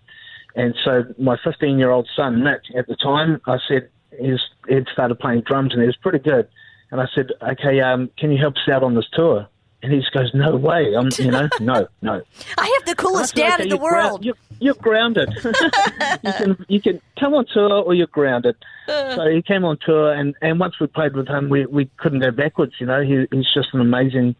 And 0.56 0.76
so 0.84 1.04
my 1.18 1.38
15 1.44 1.78
year 1.78 1.92
old 1.92 2.08
son 2.16 2.44
Nick, 2.44 2.62
at 2.76 2.88
the 2.88 2.96
time, 2.96 3.42
I 3.48 3.58
said 3.68 3.90
he's 4.18 4.40
he'd 4.68 4.88
started 4.92 5.20
playing 5.20 5.42
drums 5.42 5.74
and 5.74 5.82
he 5.82 5.88
was 5.88 5.98
pretty 5.98 6.20
good. 6.20 6.48
And 6.92 7.00
I 7.00 7.08
said, 7.16 7.32
okay, 7.42 7.80
um, 7.80 8.10
can 8.18 8.32
you 8.32 8.38
help 8.38 8.56
us 8.56 8.70
out 8.70 8.84
on 8.84 8.96
this 8.96 9.08
tour? 9.14 9.48
And 9.84 9.92
he 9.92 10.00
just 10.00 10.12
goes, 10.14 10.32
no 10.34 10.56
way. 10.56 10.94
I'm, 10.96 11.10
you 11.18 11.32
know, 11.32 11.50
no, 11.60 11.88
no. 12.02 12.22
I 12.58 12.78
have 12.80 12.86
the 12.86 12.96
coolest 12.96 13.36
dad 13.36 13.56
"Okay, 13.56 13.64
in 13.64 13.70
the 13.70 13.78
world. 13.78 14.24
you're, 14.24 14.36
you're 14.60 14.76
grounded. 14.76 15.30
you 15.44 16.34
can 16.34 16.66
you 16.68 16.82
can 16.82 17.02
come 17.20 17.34
on 17.34 17.46
tour 17.52 17.82
or 17.84 17.94
you're 17.94 18.08
grounded. 18.08 18.56
so 18.88 19.28
he 19.28 19.42
came 19.42 19.66
on 19.66 19.78
tour, 19.84 20.14
and, 20.14 20.36
and 20.42 20.60
once 20.60 20.80
we 20.80 20.88
played 20.88 21.16
with 21.16 21.28
him, 21.28 21.50
we, 21.50 21.66
we 21.66 21.90
couldn't 21.98 22.20
go 22.20 22.32
backwards. 22.32 22.74
You 22.80 22.86
know, 22.86 23.02
he, 23.02 23.26
he's 23.32 23.52
just 23.54 23.70
an 23.74 23.82
amazing 23.82 24.36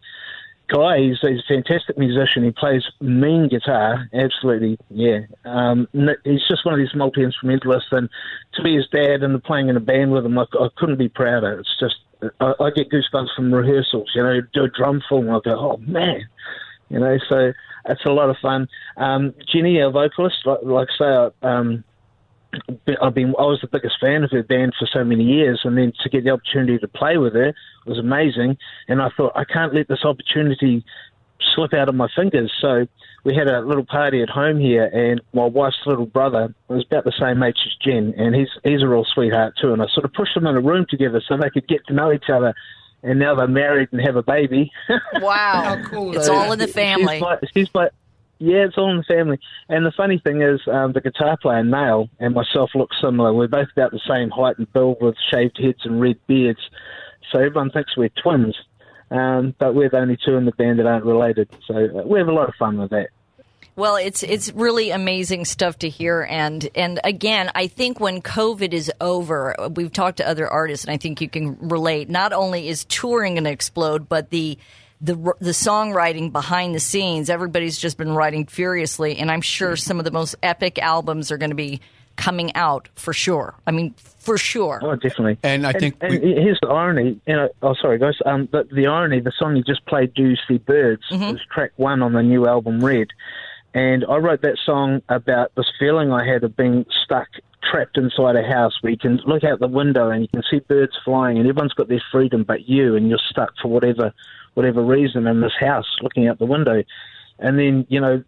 guy. 0.68 0.98
He's, 0.98 1.18
he's 1.20 1.40
a 1.40 1.48
fantastic 1.48 1.98
musician. 1.98 2.44
He 2.44 2.50
plays 2.50 2.84
mean 3.00 3.48
guitar, 3.48 4.08
absolutely. 4.12 4.78
Yeah, 4.90 5.20
um, 5.44 5.88
he's 5.92 6.46
just 6.48 6.64
one 6.64 6.74
of 6.74 6.78
these 6.78 6.94
multi 6.94 7.22
instrumentalists, 7.22 7.90
and 7.92 8.08
to 8.54 8.62
be 8.62 8.76
his 8.76 8.86
dad 8.88 9.22
and 9.22 9.42
playing 9.42 9.68
in 9.68 9.76
a 9.76 9.80
band 9.80 10.12
with 10.12 10.24
him, 10.24 10.38
I, 10.38 10.44
I 10.60 10.68
couldn't 10.76 10.98
be 10.98 11.08
prouder. 11.08 11.58
It's 11.58 11.78
just 11.80 11.96
I, 12.40 12.54
I 12.60 12.70
get 12.70 12.90
goosebumps 12.90 13.34
from 13.34 13.52
rehearsals. 13.52 14.10
You 14.14 14.22
know, 14.22 14.40
do 14.52 14.64
a 14.64 14.68
drum 14.68 15.02
fill, 15.08 15.18
and 15.18 15.30
I 15.30 15.40
go, 15.44 15.58
oh 15.58 15.76
man 15.78 16.22
you 16.92 17.00
know. 17.00 17.18
So 17.28 17.52
it's 17.86 18.04
a 18.04 18.10
lot 18.10 18.30
of 18.30 18.36
fun. 18.40 18.68
Um, 18.96 19.34
Jenny, 19.52 19.80
our 19.80 19.90
vocalist, 19.90 20.36
like, 20.44 20.58
like 20.62 20.88
I 21.00 21.04
say, 21.04 21.30
um, 21.42 21.84
I've 23.00 23.14
been 23.14 23.34
I 23.38 23.42
was 23.42 23.60
the 23.62 23.66
biggest 23.66 23.96
fan 23.98 24.24
of 24.24 24.30
her 24.30 24.42
band 24.42 24.74
for 24.78 24.86
so 24.86 25.02
many 25.02 25.24
years, 25.24 25.62
and 25.64 25.76
then 25.76 25.92
to 26.02 26.08
get 26.10 26.24
the 26.24 26.30
opportunity 26.30 26.78
to 26.78 26.88
play 26.88 27.16
with 27.16 27.34
her 27.34 27.54
was 27.86 27.98
amazing. 27.98 28.58
And 28.88 29.00
I 29.00 29.08
thought 29.16 29.32
I 29.34 29.44
can't 29.44 29.74
let 29.74 29.88
this 29.88 30.04
opportunity 30.04 30.84
slip 31.54 31.74
out 31.74 31.88
of 31.88 31.94
my 31.94 32.08
fingers. 32.14 32.52
So 32.60 32.86
we 33.24 33.34
had 33.34 33.48
a 33.48 33.60
little 33.60 33.84
party 33.84 34.22
at 34.22 34.28
home 34.28 34.58
here, 34.58 34.84
and 34.84 35.20
my 35.32 35.44
wife's 35.44 35.76
little 35.86 36.06
brother 36.06 36.54
was 36.68 36.84
about 36.84 37.04
the 37.04 37.12
same 37.18 37.42
age 37.42 37.56
as 37.66 37.74
Jen, 37.84 38.14
and 38.16 38.34
he's 38.34 38.48
he's 38.64 38.82
a 38.82 38.88
real 38.88 39.04
sweetheart 39.04 39.54
too. 39.60 39.72
And 39.72 39.82
I 39.82 39.86
sort 39.94 40.04
of 40.04 40.12
pushed 40.12 40.34
them 40.34 40.46
in 40.46 40.56
a 40.56 40.60
room 40.60 40.86
together 40.88 41.22
so 41.26 41.36
they 41.36 41.50
could 41.50 41.68
get 41.68 41.86
to 41.86 41.94
know 41.94 42.12
each 42.12 42.30
other. 42.32 42.54
And 43.04 43.18
now 43.18 43.34
they're 43.34 43.48
married 43.48 43.88
and 43.90 44.00
have 44.00 44.14
a 44.14 44.22
baby. 44.22 44.70
Wow, 45.20 45.76
it's 45.76 46.26
So 46.26 46.34
all 46.34 46.52
in 46.52 46.58
the 46.60 46.68
family. 46.68 47.14
She's 47.14 47.20
my, 47.20 47.38
she's 47.52 47.74
my, 47.74 47.88
yeah, 48.38 48.64
it's 48.64 48.78
all 48.78 48.90
in 48.92 48.98
the 48.98 49.02
family. 49.04 49.40
And 49.68 49.84
the 49.84 49.92
funny 49.96 50.18
thing 50.18 50.40
is, 50.40 50.60
um, 50.68 50.92
the 50.92 51.00
guitar 51.00 51.36
player 51.36 51.64
Nail 51.64 52.08
and 52.20 52.32
myself 52.34 52.70
look 52.76 52.90
similar. 53.00 53.32
We're 53.32 53.48
both 53.48 53.68
about 53.76 53.90
the 53.90 54.00
same 54.08 54.30
height 54.30 54.58
and 54.58 54.72
build 54.72 54.98
with 55.00 55.16
shaved 55.32 55.58
heads 55.60 55.80
and 55.84 56.00
red 56.00 56.16
beards. 56.28 56.60
So 57.30 57.38
everyone 57.38 57.70
thinks 57.70 57.96
we're 57.96 58.10
twins. 58.22 58.56
Um, 59.12 59.54
but 59.58 59.74
we're 59.74 59.90
the 59.90 59.98
only 59.98 60.16
two 60.24 60.36
in 60.36 60.46
the 60.46 60.52
band 60.52 60.78
that 60.78 60.86
aren't 60.86 61.04
related. 61.04 61.48
So 61.66 61.74
uh, 61.74 62.02
we 62.06 62.18
have 62.18 62.28
a 62.28 62.32
lot 62.32 62.48
of 62.48 62.54
fun 62.54 62.78
with 62.78 62.90
that. 62.90 63.08
Well, 63.74 63.96
it's 63.96 64.22
it's 64.22 64.52
really 64.52 64.90
amazing 64.90 65.46
stuff 65.46 65.78
to 65.78 65.88
hear, 65.88 66.26
and 66.28 66.68
and 66.74 67.00
again, 67.04 67.50
I 67.54 67.68
think 67.68 68.00
when 68.00 68.20
COVID 68.20 68.74
is 68.74 68.92
over, 69.00 69.56
we've 69.74 69.92
talked 69.92 70.18
to 70.18 70.28
other 70.28 70.46
artists, 70.46 70.84
and 70.84 70.92
I 70.92 70.98
think 70.98 71.22
you 71.22 71.28
can 71.28 71.56
relate. 71.58 72.10
Not 72.10 72.34
only 72.34 72.68
is 72.68 72.84
touring 72.84 73.34
going 73.34 73.44
to 73.44 73.50
explode, 73.50 74.10
but 74.10 74.28
the 74.28 74.58
the 75.00 75.14
the 75.40 75.52
songwriting 75.52 76.32
behind 76.32 76.74
the 76.74 76.80
scenes, 76.80 77.30
everybody's 77.30 77.78
just 77.78 77.96
been 77.96 78.12
writing 78.12 78.44
furiously, 78.44 79.16
and 79.16 79.30
I'm 79.30 79.40
sure 79.40 79.74
some 79.76 79.98
of 79.98 80.04
the 80.04 80.10
most 80.10 80.36
epic 80.42 80.78
albums 80.78 81.32
are 81.32 81.38
going 81.38 81.50
to 81.50 81.56
be 81.56 81.80
coming 82.16 82.54
out 82.54 82.88
for 82.96 83.12
sure. 83.12 83.54
I 83.66 83.70
mean, 83.70 83.94
for 83.96 84.38
sure. 84.38 84.80
Oh, 84.82 84.94
definitely. 84.94 85.38
And 85.42 85.66
I 85.66 85.72
think 85.72 85.96
and 86.00 86.12
here's 86.22 86.58
the 86.60 86.68
irony. 86.68 87.20
You 87.26 87.34
know, 87.34 87.48
oh, 87.62 87.74
sorry, 87.74 87.98
guys. 87.98 88.14
Um, 88.24 88.48
but 88.50 88.70
the 88.70 88.86
irony, 88.86 89.20
the 89.20 89.32
song 89.36 89.56
you 89.56 89.62
just 89.62 89.84
played, 89.86 90.14
"Do 90.14 90.28
You 90.28 90.36
See 90.48 90.58
Birds," 90.58 91.02
is 91.10 91.40
track 91.52 91.72
one 91.76 92.02
on 92.02 92.12
the 92.12 92.22
new 92.22 92.46
album, 92.46 92.84
Red. 92.84 93.08
And 93.74 94.04
I 94.08 94.16
wrote 94.16 94.42
that 94.42 94.58
song 94.64 95.00
about 95.08 95.52
this 95.56 95.70
feeling 95.78 96.12
I 96.12 96.26
had 96.26 96.44
of 96.44 96.56
being 96.56 96.84
stuck, 97.04 97.28
trapped 97.62 97.96
inside 97.96 98.36
a 98.36 98.46
house 98.46 98.76
where 98.82 98.90
you 98.90 98.98
can 98.98 99.16
look 99.26 99.44
out 99.44 99.60
the 99.60 99.68
window 99.68 100.10
and 100.10 100.22
you 100.22 100.28
can 100.28 100.42
see 100.50 100.58
birds 100.60 100.92
flying, 101.04 101.38
and 101.38 101.48
everyone's 101.48 101.72
got 101.72 101.88
their 101.88 102.02
freedom 102.12 102.44
but 102.44 102.68
you, 102.68 102.96
and 102.96 103.08
you're 103.08 103.20
stuck 103.30 103.52
for 103.60 103.68
whatever 103.68 104.12
whatever 104.54 104.82
reason 104.82 105.26
in 105.26 105.40
this 105.40 105.54
house, 105.58 105.86
looking 106.02 106.28
out 106.28 106.38
the 106.38 106.44
window. 106.44 106.82
And 107.38 107.58
then, 107.58 107.86
you 107.88 108.00
know, 108.00 108.22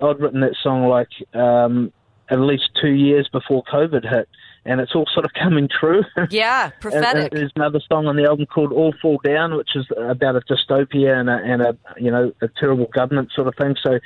I'd 0.00 0.20
written 0.20 0.40
that 0.40 0.56
song 0.62 0.88
like 0.88 1.08
um, 1.34 1.92
at 2.30 2.40
least 2.40 2.70
two 2.80 2.90
years 2.90 3.28
before 3.32 3.62
COVID 3.64 4.08
hit, 4.08 4.28
and 4.64 4.80
it's 4.80 4.94
all 4.94 5.06
sort 5.12 5.24
of 5.24 5.32
coming 5.40 5.68
true. 5.68 6.04
Yeah, 6.30 6.70
prophetic. 6.80 7.32
there's 7.32 7.52
another 7.56 7.80
song 7.90 8.06
on 8.06 8.16
the 8.16 8.24
album 8.24 8.46
called 8.46 8.72
"All 8.72 8.94
Fall 9.00 9.20
Down," 9.24 9.56
which 9.56 9.74
is 9.74 9.86
about 9.96 10.36
a 10.36 10.40
dystopia 10.40 11.18
and 11.18 11.28
a, 11.28 11.36
and 11.36 11.62
a 11.62 11.76
you 11.98 12.10
know 12.10 12.32
a 12.42 12.48
terrible 12.60 12.86
government 12.86 13.30
sort 13.34 13.48
of 13.48 13.54
thing. 13.56 13.76
So 13.82 13.98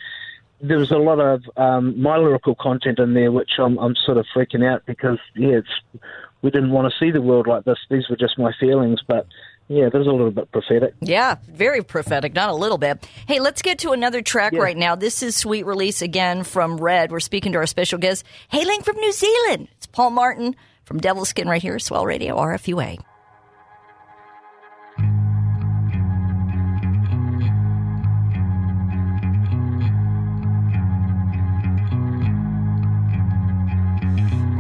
there 0.61 0.79
was 0.79 0.93
a 0.93 0.99
lot 0.99 1.19
of 1.19 1.43
um, 1.57 2.01
my 2.01 2.17
lyrical 2.17 2.55
content 2.55 2.99
in 2.99 3.15
there, 3.15 3.33
which 3.33 3.53
I'm 3.59 3.79
I'm 3.79 3.97
sort 3.97 4.19
of 4.19 4.27
freaking 4.35 4.65
out 4.65 4.87
because 4.87 5.19
yeah, 5.35 5.59
it's 5.59 6.03
we 6.43 6.51
didn't 6.51 6.71
want 6.71 6.93
to 6.93 6.99
see 6.99 7.11
the 7.11 7.23
world 7.23 7.47
like 7.47 7.65
this. 7.65 7.79
These 7.91 8.09
were 8.09 8.17
just 8.17 8.39
my 8.39 8.53
feelings, 8.59 9.01
but 9.07 9.27
yeah, 9.73 9.89
there's 9.91 10.07
a 10.07 10.11
little 10.11 10.31
bit 10.31 10.53
prophetic. 10.53 10.95
Yeah, 11.01 11.37
very 11.49 11.83
prophetic, 11.83 12.35
not 12.35 12.51
a 12.51 12.55
little 12.55 12.77
bit. 12.77 13.09
Hey, 13.27 13.41
let's 13.41 13.63
get 13.63 13.79
to 13.81 13.93
another 13.93 14.21
track 14.21 14.53
right 14.53 14.77
now. 14.77 14.95
This 14.95 15.23
is 15.23 15.35
Sweet 15.35 15.65
Release 15.65 16.03
again 16.03 16.45
from 16.45 16.77
Red. 16.77 17.11
We're 17.11 17.21
speaking 17.21 17.53
to 17.53 17.59
our 17.59 17.67
special 17.67 17.99
guest, 17.99 18.25
hailing 18.51 18.83
from 18.83 18.97
New 18.97 19.13
Zealand. 19.13 19.69
It's 19.79 19.87
Paul 19.87 20.11
Martin 20.11 20.57
from 20.85 21.01
Devilskin 21.01 21.47
right 21.47 21.63
here, 21.63 21.79
Swell 21.79 22.05
Radio, 22.05 22.37
RFUA. 22.37 22.99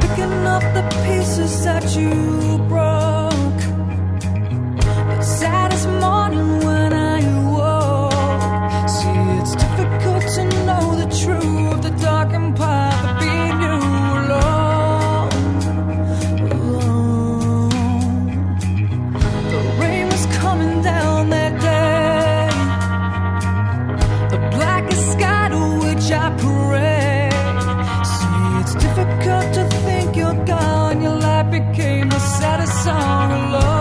picking 0.00 0.46
up 0.46 0.62
the 0.74 0.82
pieces 1.04 1.64
that 1.64 1.96
you 1.96 2.41
song 32.82 33.30
alone. 33.30 33.71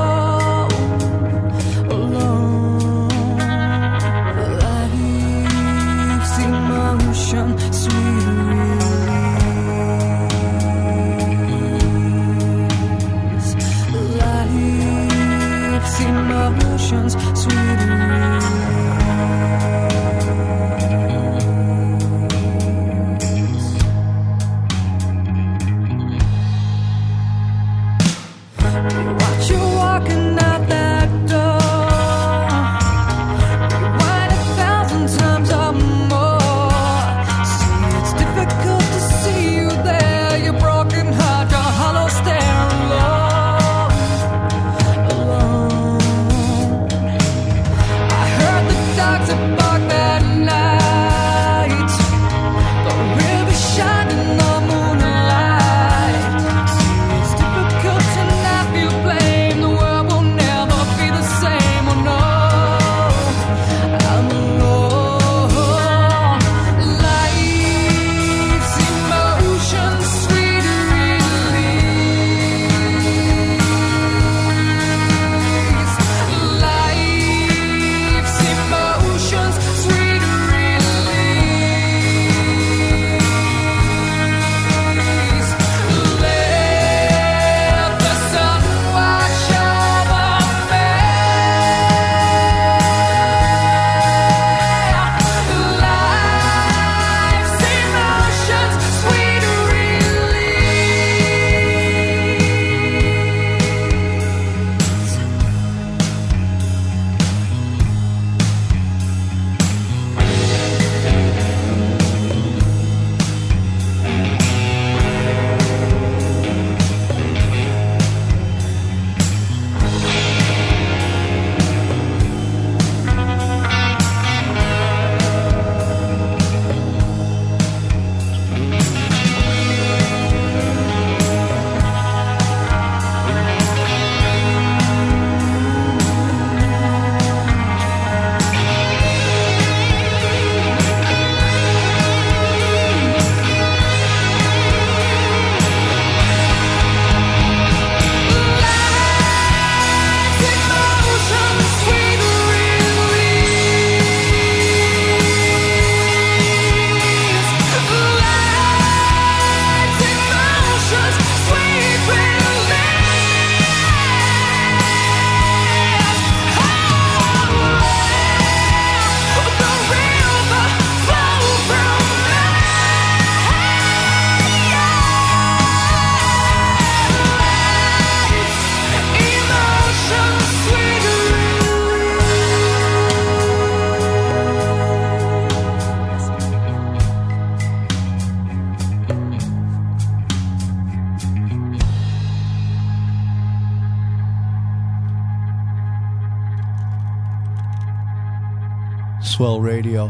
Swell 199.31 199.61
Radio, 199.61 200.07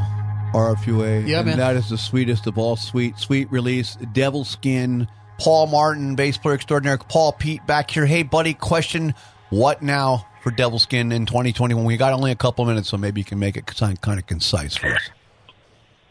RFUA. 0.51 1.27
Yeah, 1.27 1.39
and 1.39 1.45
man. 1.45 1.57
That 1.59 1.75
is 1.75 1.89
the 1.89 1.97
sweetest 1.97 2.47
of 2.47 2.57
all 2.57 2.75
sweet, 2.75 3.19
sweet 3.19 3.51
release. 3.51 3.95
Devilskin, 3.97 5.07
Paul 5.37 5.67
Martin, 5.67 6.15
bass 6.15 6.39
player 6.39 6.55
extraordinaire. 6.55 6.97
Paul 6.97 7.31
Pete 7.33 7.65
back 7.67 7.91
here. 7.91 8.07
Hey, 8.07 8.23
buddy, 8.23 8.55
question 8.55 9.13
what 9.51 9.83
now 9.83 10.25
for 10.41 10.51
Devilskin 10.51 11.13
in 11.13 11.27
2021? 11.27 11.85
We 11.85 11.97
got 11.97 12.13
only 12.13 12.31
a 12.31 12.35
couple 12.35 12.65
minutes, 12.65 12.89
so 12.89 12.97
maybe 12.97 13.21
you 13.21 13.25
can 13.25 13.37
make 13.37 13.57
it 13.57 13.67
kind 13.67 14.19
of 14.19 14.25
concise 14.25 14.75
for 14.75 14.87
us. 14.87 15.09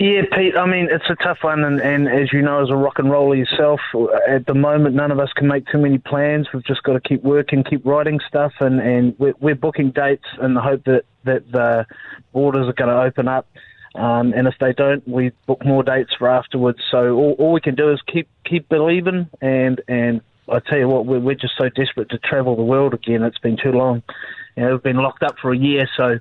Yeah, 0.00 0.22
Pete. 0.34 0.56
I 0.56 0.64
mean, 0.64 0.88
it's 0.90 1.10
a 1.10 1.14
tough 1.14 1.40
one, 1.42 1.62
and, 1.62 1.78
and 1.78 2.08
as 2.08 2.32
you 2.32 2.40
know, 2.40 2.62
as 2.62 2.70
a 2.70 2.74
rock 2.74 2.98
and 2.98 3.10
roller 3.10 3.34
yourself, 3.34 3.80
at 4.26 4.46
the 4.46 4.54
moment, 4.54 4.94
none 4.94 5.10
of 5.10 5.20
us 5.20 5.28
can 5.36 5.46
make 5.46 5.66
too 5.66 5.76
many 5.76 5.98
plans. 5.98 6.48
We've 6.54 6.64
just 6.64 6.82
got 6.84 6.94
to 6.94 7.00
keep 7.00 7.22
working, 7.22 7.62
keep 7.62 7.84
writing 7.84 8.18
stuff, 8.26 8.54
and 8.60 8.80
and 8.80 9.14
we're, 9.18 9.34
we're 9.40 9.54
booking 9.54 9.90
dates 9.90 10.24
in 10.40 10.54
the 10.54 10.62
hope 10.62 10.84
that 10.84 11.04
that 11.24 11.52
the 11.52 11.84
borders 12.32 12.66
are 12.66 12.72
going 12.72 12.88
to 12.88 13.02
open 13.02 13.28
up. 13.28 13.46
Um, 13.94 14.32
and 14.32 14.48
if 14.48 14.54
they 14.58 14.72
don't, 14.72 15.06
we 15.06 15.32
book 15.46 15.66
more 15.66 15.82
dates 15.82 16.14
for 16.18 16.30
afterwards. 16.30 16.78
So 16.90 17.14
all, 17.16 17.36
all 17.38 17.52
we 17.52 17.60
can 17.60 17.74
do 17.74 17.92
is 17.92 18.00
keep 18.10 18.26
keep 18.46 18.70
believing, 18.70 19.28
and 19.42 19.82
and 19.86 20.22
I 20.48 20.60
tell 20.60 20.78
you 20.78 20.88
what, 20.88 21.04
we're, 21.04 21.20
we're 21.20 21.34
just 21.34 21.58
so 21.58 21.68
desperate 21.68 22.08
to 22.08 22.18
travel 22.18 22.56
the 22.56 22.62
world 22.62 22.94
again. 22.94 23.22
It's 23.22 23.36
been 23.36 23.58
too 23.62 23.72
long, 23.72 24.02
you 24.56 24.62
know, 24.62 24.72
we've 24.72 24.82
been 24.82 24.96
locked 24.96 25.22
up 25.22 25.36
for 25.42 25.52
a 25.52 25.58
year, 25.58 25.86
so 25.94 26.20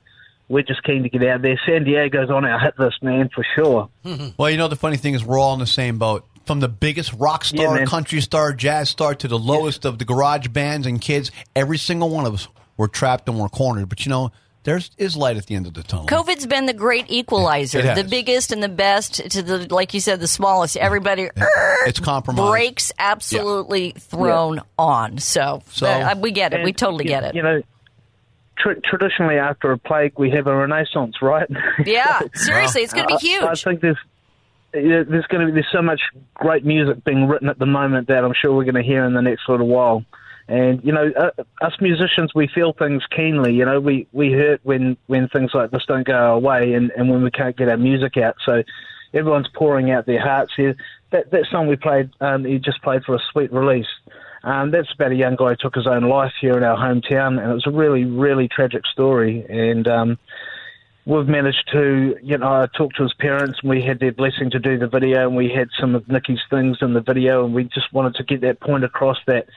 we're 0.50 0.64
just 0.64 0.84
keen 0.84 1.04
to 1.04 1.10
get 1.10 1.24
out 1.28 1.42
there. 1.42 1.60
San 1.66 1.84
Diego's 1.86 2.30
on 2.30 2.44
our 2.44 2.60
hit 2.60 2.78
list, 2.78 3.02
man, 3.02 3.30
for 3.34 3.46
sure. 3.56 3.90
Well, 4.38 4.50
you 4.50 4.58
know 4.58 4.68
the 4.68 4.76
funny 4.76 4.98
thing 4.98 5.14
is 5.14 5.24
we're 5.24 5.40
all 5.40 5.54
in 5.54 5.60
the 5.60 5.68
same 5.68 5.98
boat. 5.98 6.26
From 6.46 6.60
the 6.60 6.68
biggest 6.68 7.14
rock 7.14 7.46
star, 7.46 7.76
man. 7.76 7.86
country 7.86 8.22
star, 8.22 8.54
jazz 8.54 8.90
star 8.90 9.14
to 9.16 9.28
the 9.28 9.38
lowest 9.38 9.86
of 9.86 10.00
the 10.00 10.06
garage 10.06 10.48
bands 10.48 10.88
and 10.88 11.00
kids, 11.00 11.30
every 11.56 11.78
single 11.78 12.10
one 12.10 12.26
of 12.26 12.34
us 12.34 12.48
we're 12.76 12.88
trapped 12.88 13.30
and 13.30 13.40
we're 13.40 13.50
cornered. 13.50 13.88
But 13.88 14.04
you 14.06 14.10
know, 14.10 14.32
there's 14.64 14.90
is 14.98 15.16
light 15.16 15.38
at 15.38 15.46
the 15.46 15.54
end 15.56 15.68
of 15.68 15.76
the 15.76 15.84
tunnel. 15.84 16.08
COVID's 16.08 16.48
been 16.48 16.66
the 16.66 16.74
great 16.74 17.06
equalizer, 17.10 17.82
the 17.94 18.04
biggest 18.04 18.52
and 18.52 18.64
the 18.64 18.70
best 18.70 19.30
to 19.32 19.44
the, 19.44 19.72
like 19.74 19.94
you 19.94 20.00
said, 20.00 20.20
the 20.20 20.28
smallest. 20.28 20.76
Everybody 20.78 21.30
It's 21.86 22.00
compromised. 22.00 22.50
breaks 22.52 22.92
absolutely 22.98 23.92
thrown 23.92 24.62
on. 24.78 25.20
So, 25.20 25.62
So- 25.70 25.86
uh, 25.88 26.16
we 26.20 26.32
get 26.32 26.54
it. 26.56 26.64
we 26.64 26.74
totally 26.74 27.06
you- 27.06 27.10
get 27.10 27.24
it. 27.26 27.36
You 27.36 27.44
know, 27.44 27.62
tr- 28.60 28.80
traditionally 28.84 29.38
after 29.38 29.72
a 29.72 29.78
plague, 29.78 30.14
we 30.18 30.30
have 30.32 30.48
a 30.48 30.56
renaissance, 30.56 31.22
right? 31.22 31.50
Yeah, 31.86 32.22
seriously, 32.34 32.84
it's 32.84 32.94
gonna 32.94 33.08
be 33.08 33.16
huge. 33.16 33.44
I, 33.44 33.56
think 33.56 33.82
there's 33.82 33.98
there's 34.72 35.26
going 35.26 35.42
to 35.42 35.46
be 35.48 35.52
there's 35.54 35.72
so 35.72 35.82
much 35.82 36.02
great 36.36 36.66
music 36.66 37.04
being 37.04 37.28
written 37.28 37.50
at 37.50 37.58
the 37.58 37.66
moment 37.66 38.08
that 38.08 38.24
I'm 38.24 38.34
sure 38.40 38.56
we're 38.56 38.66
going 38.66 38.76
to 38.76 38.84
hear 38.84 39.06
in 39.06 39.14
the 39.14 39.22
next 39.22 39.48
little 39.48 39.68
while. 39.68 40.04
And 40.48 40.84
you 40.84 40.92
know, 40.92 41.12
uh, 41.18 41.32
us 41.62 41.74
musicians, 41.80 42.34
we 42.34 42.48
feel 42.48 42.74
things 42.74 43.04
keenly. 43.16 43.54
You 43.54 43.66
know, 43.66 43.80
we 43.80 44.08
we 44.12 44.32
hurt 44.32 44.62
when 44.64 44.98
when 45.08 45.28
things 45.30 45.52
like 45.54 45.72
this 45.72 45.86
don't 45.88 46.06
go 46.06 46.14
our 46.14 46.40
way, 46.40 46.74
and 46.74 46.92
and 46.92 47.10
when 47.10 47.24
we 47.24 47.32
can't 47.32 47.56
get 47.56 47.70
our 47.70 47.78
music 47.78 48.18
out. 48.18 48.36
So 48.44 48.64
everyone's 49.14 49.50
pouring 49.54 49.92
out 49.92 50.06
their 50.06 50.22
hearts 50.22 50.52
here. 50.58 50.76
That 51.12 51.30
that 51.32 51.46
song 51.52 51.68
we 51.68 51.76
played, 51.76 52.10
um, 52.20 52.48
you 52.48 52.58
just 52.58 52.82
played 52.82 53.04
for 53.04 53.16
a 53.16 53.20
sweet 53.32 53.54
release. 53.54 53.88
Um, 54.44 54.72
that's 54.72 54.92
about 54.94 55.12
a 55.12 55.16
young 55.16 55.36
guy 55.36 55.50
who 55.50 55.56
took 55.56 55.76
his 55.76 55.88
own 55.88 56.04
life 56.04 56.34
here 56.40 56.58
in 56.58 56.64
our 56.64 56.78
hometown, 56.78 57.42
and 57.42 57.52
it 57.52 57.54
was 57.54 57.68
a 57.68 57.72
really, 57.72 58.06
really 58.06 58.48
tragic 58.48 58.86
story. 58.88 59.46
And 59.50 59.88
um, 59.88 60.18
we've 61.06 61.28
managed 61.28 61.70
to, 61.74 62.18
you 62.24 62.38
know, 62.38 62.48
I 62.48 62.68
talked 62.68 62.98
to 62.98 63.04
his 63.04 63.14
parents, 63.14 63.60
and 63.62 63.70
we 63.70 63.82
had 63.82 64.00
their 64.00 64.12
blessing 64.14 64.50
to 64.52 64.60
do 64.60 64.78
the 64.78 64.88
video, 64.88 65.28
and 65.28 65.36
we 65.36 65.50
had 65.50 65.70
some 65.80 65.96
of 65.96 66.08
Nicky's 66.08 66.42
things 66.50 66.78
in 66.82 66.94
the 66.94 67.02
video, 67.02 67.46
and 67.46 67.54
we 67.54 67.66
just 67.66 67.92
wanted 67.92 68.16
to 68.16 68.24
get 68.24 68.42
that 68.42 68.60
point 68.60 68.84
across 68.84 69.18
that 69.28 69.48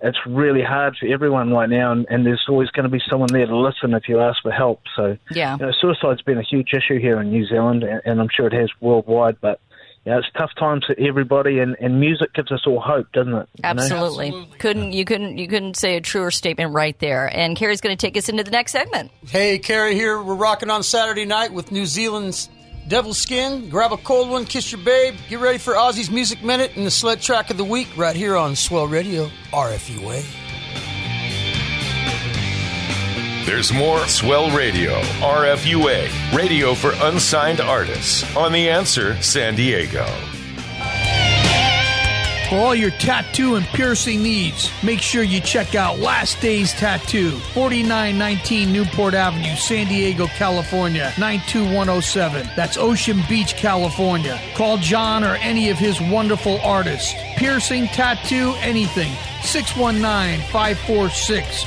it's 0.00 0.18
really 0.26 0.62
hard 0.62 0.96
for 0.98 1.06
everyone 1.06 1.50
right 1.52 1.68
now, 1.70 1.92
and, 1.92 2.04
and 2.10 2.26
there's 2.26 2.44
always 2.48 2.68
going 2.70 2.84
to 2.84 2.90
be 2.90 3.00
someone 3.08 3.32
there 3.32 3.46
to 3.46 3.56
listen 3.56 3.94
if 3.94 4.08
you 4.08 4.20
ask 4.20 4.42
for 4.42 4.50
help. 4.50 4.82
So, 4.96 5.16
Yeah. 5.30 5.56
you 5.58 5.64
know, 5.64 5.72
suicide's 5.80 6.22
been 6.22 6.38
a 6.38 6.42
huge 6.42 6.74
issue 6.74 6.98
here 6.98 7.20
in 7.20 7.30
New 7.30 7.46
Zealand, 7.46 7.84
and, 7.84 8.02
and 8.04 8.20
I'm 8.20 8.28
sure 8.28 8.46
it 8.46 8.52
has 8.52 8.70
worldwide, 8.80 9.36
but. 9.40 9.60
You 10.04 10.12
know, 10.12 10.18
it's 10.18 10.28
tough 10.36 10.50
times 10.58 10.84
for 10.86 10.94
everybody, 10.98 11.60
and, 11.60 11.76
and 11.80 11.98
music 11.98 12.34
gives 12.34 12.52
us 12.52 12.66
all 12.66 12.80
hope, 12.80 13.10
doesn't 13.12 13.32
it? 13.32 13.48
You 13.54 13.62
know? 13.62 13.68
Absolutely. 13.70 14.48
Couldn't 14.58 14.92
you 14.92 15.04
couldn't 15.06 15.38
you 15.38 15.48
couldn't 15.48 15.76
say 15.76 15.96
a 15.96 16.00
truer 16.00 16.30
statement 16.30 16.72
right 16.72 16.98
there. 16.98 17.26
And 17.34 17.56
Carrie's 17.56 17.80
going 17.80 17.96
to 17.96 18.06
take 18.06 18.16
us 18.16 18.28
into 18.28 18.44
the 18.44 18.50
next 18.50 18.72
segment. 18.72 19.10
Hey, 19.26 19.58
Carrie 19.58 19.94
here. 19.94 20.22
We're 20.22 20.34
rocking 20.34 20.68
on 20.68 20.82
Saturday 20.82 21.24
night 21.24 21.54
with 21.54 21.72
New 21.72 21.86
Zealand's 21.86 22.50
Devilskin. 22.88 23.70
Grab 23.70 23.92
a 23.92 23.96
cold 23.96 24.28
one, 24.28 24.44
kiss 24.44 24.72
your 24.72 24.82
babe. 24.82 25.14
Get 25.30 25.40
ready 25.40 25.58
for 25.58 25.72
Ozzy's 25.72 26.10
Music 26.10 26.42
Minute 26.42 26.76
and 26.76 26.84
the 26.84 26.90
sled 26.90 27.22
track 27.22 27.48
of 27.50 27.56
the 27.56 27.64
week 27.64 27.88
right 27.96 28.16
here 28.16 28.36
on 28.36 28.56
Swell 28.56 28.86
Radio, 28.86 29.30
RFUA. 29.52 30.43
There's 33.46 33.74
more 33.74 34.08
Swell 34.08 34.50
Radio, 34.56 34.98
RFUA, 35.20 36.34
radio 36.34 36.74
for 36.74 36.92
unsigned 37.02 37.60
artists 37.60 38.24
on 38.34 38.52
The 38.52 38.70
Answer 38.70 39.20
San 39.20 39.54
Diego. 39.54 40.06
For 42.48 42.56
all 42.56 42.74
your 42.74 42.90
tattoo 42.92 43.56
and 43.56 43.66
piercing 43.66 44.22
needs, 44.22 44.70
make 44.82 45.02
sure 45.02 45.22
you 45.22 45.42
check 45.42 45.74
out 45.74 45.98
Last 45.98 46.40
Days 46.40 46.72
Tattoo, 46.72 47.32
4919 47.52 48.72
Newport 48.72 49.12
Avenue, 49.12 49.56
San 49.56 49.88
Diego, 49.88 50.26
California, 50.26 51.12
92107. 51.18 52.48
That's 52.56 52.78
Ocean 52.78 53.20
Beach, 53.28 53.56
California. 53.56 54.40
Call 54.54 54.78
John 54.78 55.22
or 55.22 55.34
any 55.36 55.68
of 55.68 55.76
his 55.76 56.00
wonderful 56.00 56.60
artists. 56.62 57.12
Piercing, 57.36 57.88
tattoo, 57.88 58.54
anything. 58.62 59.12
619 59.42 60.40
546 60.50 61.66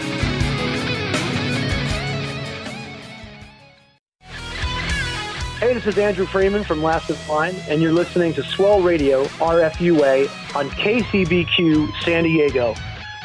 This 5.83 5.95
is 5.95 6.03
Andrew 6.03 6.27
Freeman 6.27 6.63
from 6.63 6.83
Last 6.83 7.09
in 7.09 7.17
Line, 7.27 7.55
and 7.67 7.81
you're 7.81 7.91
listening 7.91 8.35
to 8.35 8.43
Swell 8.43 8.83
Radio, 8.83 9.23
RFUA, 9.39 10.55
on 10.55 10.69
KCBQ 10.69 12.03
San 12.03 12.23
Diego. 12.23 12.75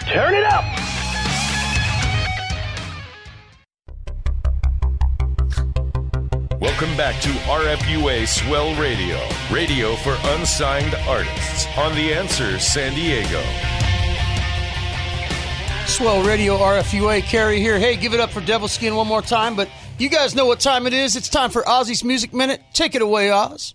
Turn 0.09 0.33
it 0.33 0.43
up! 0.43 0.65
Welcome 6.59 6.97
back 6.97 7.21
to 7.21 7.29
RFUA 7.29 8.27
Swell 8.27 8.75
Radio, 8.81 9.21
radio 9.53 9.95
for 9.97 10.17
unsigned 10.23 10.95
artists 11.07 11.67
on 11.77 11.95
The 11.95 12.15
Answer 12.15 12.59
San 12.59 12.95
Diego. 12.95 13.43
Swell 15.87 16.23
Radio, 16.23 16.57
RFUA. 16.57 17.23
Carrie 17.23 17.61
here. 17.61 17.79
Hey, 17.79 17.97
give 17.97 18.15
it 18.15 18.21
up 18.21 18.31
for 18.31 18.41
Devilskin 18.41 18.97
one 18.97 19.07
more 19.07 19.21
time. 19.21 19.57
But 19.57 19.69
you 19.99 20.09
guys 20.11 20.35
know 20.35 20.47
what 20.47 20.61
time 20.61 20.87
it 20.87 20.93
is. 20.93 21.17
It's 21.17 21.29
time 21.29 21.51
for 21.51 21.63
Ozzy's 21.63 22.05
Music 22.05 22.35
Minute. 22.35 22.63
Take 22.75 22.95
it 22.95 23.03
away, 23.03 23.31
Oz. 23.31 23.75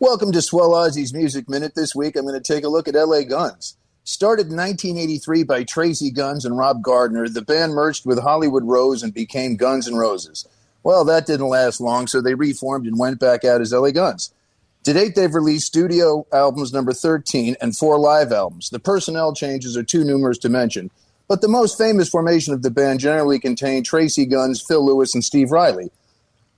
Welcome 0.00 0.32
to 0.32 0.42
Swell 0.42 0.72
Ozzy's 0.72 1.14
Music 1.14 1.48
Minute. 1.48 1.74
This 1.76 1.94
week 1.94 2.16
I'm 2.16 2.26
going 2.26 2.40
to 2.40 2.52
take 2.52 2.64
a 2.64 2.68
look 2.68 2.88
at 2.88 2.94
LA 2.94 3.22
Guns. 3.22 3.76
Started 4.02 4.48
in 4.48 4.56
1983 4.56 5.44
by 5.44 5.64
Tracii 5.64 6.12
Guns 6.12 6.44
and 6.44 6.58
Rob 6.58 6.82
Gardner, 6.82 7.28
the 7.28 7.40
band 7.40 7.74
merged 7.74 8.04
with 8.04 8.20
Hollywood 8.20 8.64
Rose 8.64 9.02
and 9.02 9.14
became 9.14 9.56
Guns 9.56 9.86
N' 9.86 9.94
Roses. 9.94 10.46
Well, 10.82 11.04
that 11.04 11.26
didn't 11.26 11.48
last 11.48 11.80
long, 11.80 12.08
so 12.08 12.20
they 12.20 12.34
reformed 12.34 12.86
and 12.86 12.98
went 12.98 13.20
back 13.20 13.44
out 13.44 13.60
as 13.60 13.72
LA 13.72 13.92
Guns. 13.92 14.34
To 14.82 14.92
date, 14.92 15.14
they've 15.14 15.34
released 15.34 15.68
studio 15.68 16.26
albums 16.32 16.72
number 16.72 16.92
13 16.92 17.56
and 17.62 17.74
four 17.74 17.96
live 17.98 18.32
albums. 18.32 18.68
The 18.68 18.80
personnel 18.80 19.32
changes 19.34 19.76
are 19.76 19.82
too 19.82 20.04
numerous 20.04 20.36
to 20.38 20.50
mention, 20.50 20.90
but 21.28 21.40
the 21.40 21.48
most 21.48 21.78
famous 21.78 22.08
formation 22.08 22.54
of 22.54 22.62
the 22.62 22.70
band 22.70 23.00
generally 23.00 23.38
contained 23.38 23.86
Tracii 23.86 24.30
Guns, 24.30 24.60
Phil 24.60 24.84
Lewis, 24.84 25.14
and 25.14 25.24
Steve 25.24 25.50
Riley. 25.50 25.90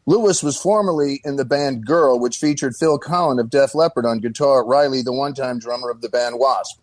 Lewis 0.07 0.43
was 0.43 0.57
formerly 0.57 1.21
in 1.25 1.37
the 1.37 1.45
band 1.45 1.85
Girl, 1.85 2.19
which 2.19 2.39
featured 2.39 2.77
Phil 2.77 2.99
Collen 2.99 3.41
of 3.41 3.51
Def 3.51 3.75
Leppard 3.75 4.07
on 4.07 4.21
guitar, 4.21 4.65
Riley, 4.65 5.03
the 5.03 5.13
one 5.13 5.35
time 5.35 5.59
drummer 5.59 5.91
of 5.91 6.01
the 6.01 6.09
band 6.09 6.39
Wasp. 6.39 6.79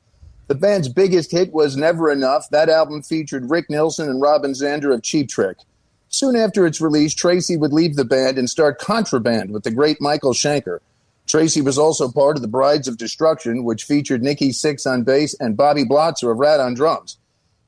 The 0.48 0.56
band's 0.56 0.90
biggest 0.90 1.32
hit 1.32 1.54
was 1.54 1.78
Never 1.78 2.12
Enough. 2.12 2.50
That 2.50 2.68
album 2.68 3.02
featured 3.02 3.50
Rick 3.50 3.70
Nielsen 3.70 4.10
and 4.10 4.22
Robin 4.22 4.52
Zander 4.52 4.94
of 4.94 5.02
Cheap 5.02 5.30
Trick. 5.30 5.58
Soon 6.10 6.36
after 6.36 6.68
its 6.68 6.82
release, 6.82 7.16
Tracii 7.16 7.58
would 7.58 7.72
leave 7.72 7.96
the 7.96 8.06
band 8.06 8.38
and 8.38 8.50
start 8.50 8.78
Contraband 8.78 9.52
with 9.52 9.64
the 9.64 9.72
great 9.72 10.02
Michael 10.02 10.34
Schenker. 10.34 10.80
Tracii 11.28 11.64
was 11.64 11.78
also 11.78 12.12
part 12.12 12.36
of 12.36 12.42
the 12.42 12.50
Brides 12.50 12.90
of 12.90 12.98
Destruction, 12.98 13.64
which 13.64 13.86
featured 13.86 14.22
Nikki 14.22 14.50
Sixx 14.50 14.86
on 14.86 15.04
bass 15.04 15.34
and 15.40 15.56
Bobby 15.56 15.86
Blotzer 15.86 16.30
of 16.30 16.38
Ratt 16.38 16.60
on 16.60 16.74
drums. 16.74 17.18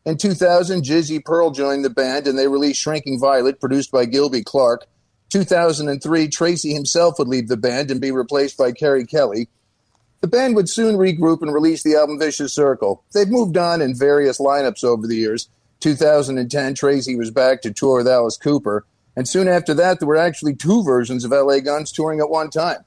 In 0.05 0.17
2000, 0.17 0.83
Jizzy 0.83 1.23
Pearl 1.23 1.49
joined 1.49 1.83
the 1.83 1.89
band 1.89 2.27
and 2.27 2.37
they 2.37 2.47
released 2.47 2.79
Shrinking 2.79 3.19
Violet, 3.19 3.59
produced 3.59 3.91
by 3.91 4.05
Gilby 4.05 4.43
Clarke. 4.43 4.85
2003, 5.29 6.27
Tracii 6.27 6.73
himself 6.73 7.17
would 7.17 7.27
leave 7.27 7.47
the 7.47 7.57
band 7.57 7.89
and 7.89 7.99
be 7.99 8.11
replaced 8.11 8.55
by 8.55 8.71
Keri 8.71 9.05
Kelli. 9.05 9.47
The 10.21 10.27
band 10.27 10.55
would 10.55 10.69
soon 10.69 10.95
regroup 10.95 11.41
and 11.41 11.51
release 11.51 11.81
the 11.81 11.95
album 11.95 12.19
Vicious 12.19 12.53
Circle. 12.53 13.03
They've 13.13 13.27
moved 13.27 13.57
on 13.57 13.81
in 13.81 13.97
various 13.97 14.39
lineups 14.39 14.83
over 14.83 15.07
the 15.07 15.15
years. 15.15 15.49
2010, 15.79 16.75
Tracii 16.75 17.17
was 17.17 17.31
back 17.31 17.63
to 17.63 17.73
tour 17.73 17.97
with 17.97 18.07
Alice 18.07 18.37
Cooper. 18.37 18.85
And 19.15 19.27
soon 19.27 19.47
after 19.47 19.73
that, 19.73 19.99
there 19.99 20.07
were 20.07 20.17
actually 20.17 20.55
two 20.55 20.83
versions 20.83 21.25
of 21.25 21.31
LA 21.31 21.59
Guns 21.61 21.91
touring 21.91 22.19
at 22.19 22.29
one 22.29 22.51
time. 22.51 22.85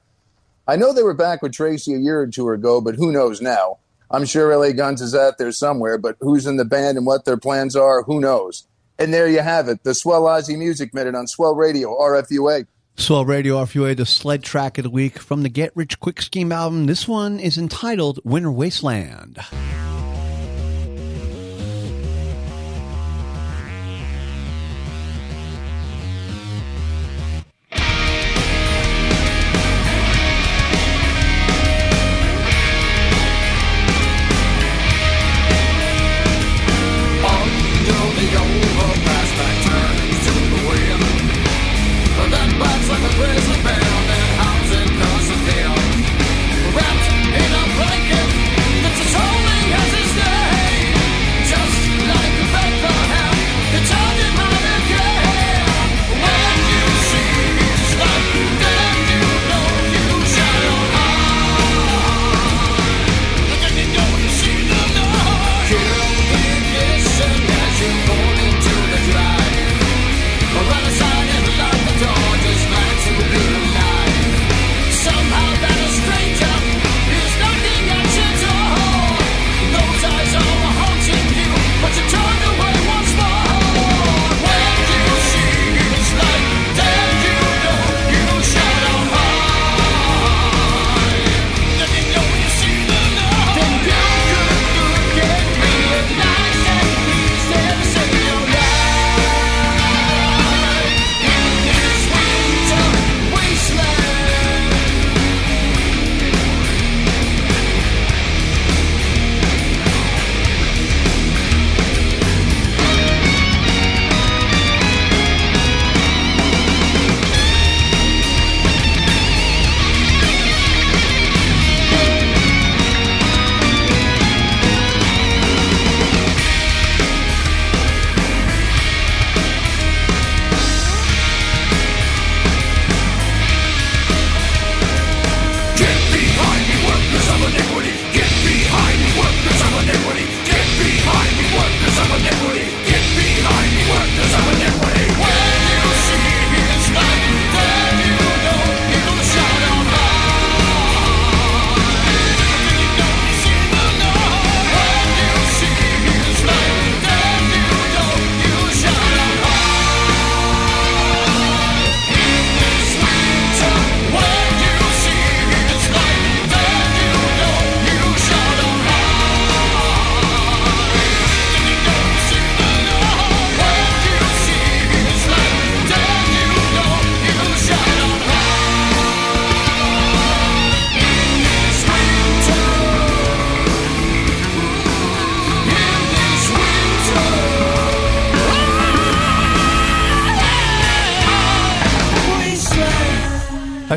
I 0.67 0.77
know 0.77 0.93
they 0.93 1.03
were 1.03 1.13
back 1.13 1.41
with 1.41 1.51
Tracii 1.51 1.97
a 1.97 1.99
year 1.99 2.21
or 2.21 2.27
two 2.27 2.49
ago, 2.49 2.79
but 2.79 2.95
who 2.95 3.11
knows 3.11 3.41
now? 3.41 3.79
I'm 4.11 4.25
sure 4.25 4.55
LA 4.55 4.71
Guns 4.71 5.01
is 5.01 5.13
out 5.13 5.37
there 5.37 5.51
somewhere, 5.51 5.97
but 5.97 6.17
who's 6.19 6.47
in 6.47 6.57
the 6.57 6.65
band 6.65 6.97
and 6.97 7.05
what 7.05 7.25
their 7.25 7.37
plans 7.37 7.75
are, 7.75 8.03
who 8.03 8.19
knows? 8.19 8.65
And 8.97 9.13
there 9.13 9.29
you 9.29 9.41
have 9.41 9.69
it, 9.69 9.83
the 9.83 9.93
Swell 9.93 10.23
Ozzy 10.23 10.57
Music 10.57 10.93
Minute 10.93 11.15
on 11.15 11.27
Swell 11.27 11.55
Radio, 11.55 11.89
RFUA. 11.97 12.65
Swell 12.95 13.23
Radio 13.23 13.55
RFUA, 13.63 13.95
the 13.95 14.05
sled 14.05 14.43
track 14.43 14.77
of 14.77 14.83
the 14.83 14.89
week 14.89 15.19
from 15.19 15.43
the 15.43 15.49
Get 15.49 15.71
Rich 15.75 15.99
Quick 15.99 16.21
Scheme 16.21 16.51
album. 16.51 16.85
This 16.85 17.07
one 17.07 17.39
is 17.39 17.57
entitled 17.57 18.19
Winter 18.25 18.51
Wasteland. 18.51 19.39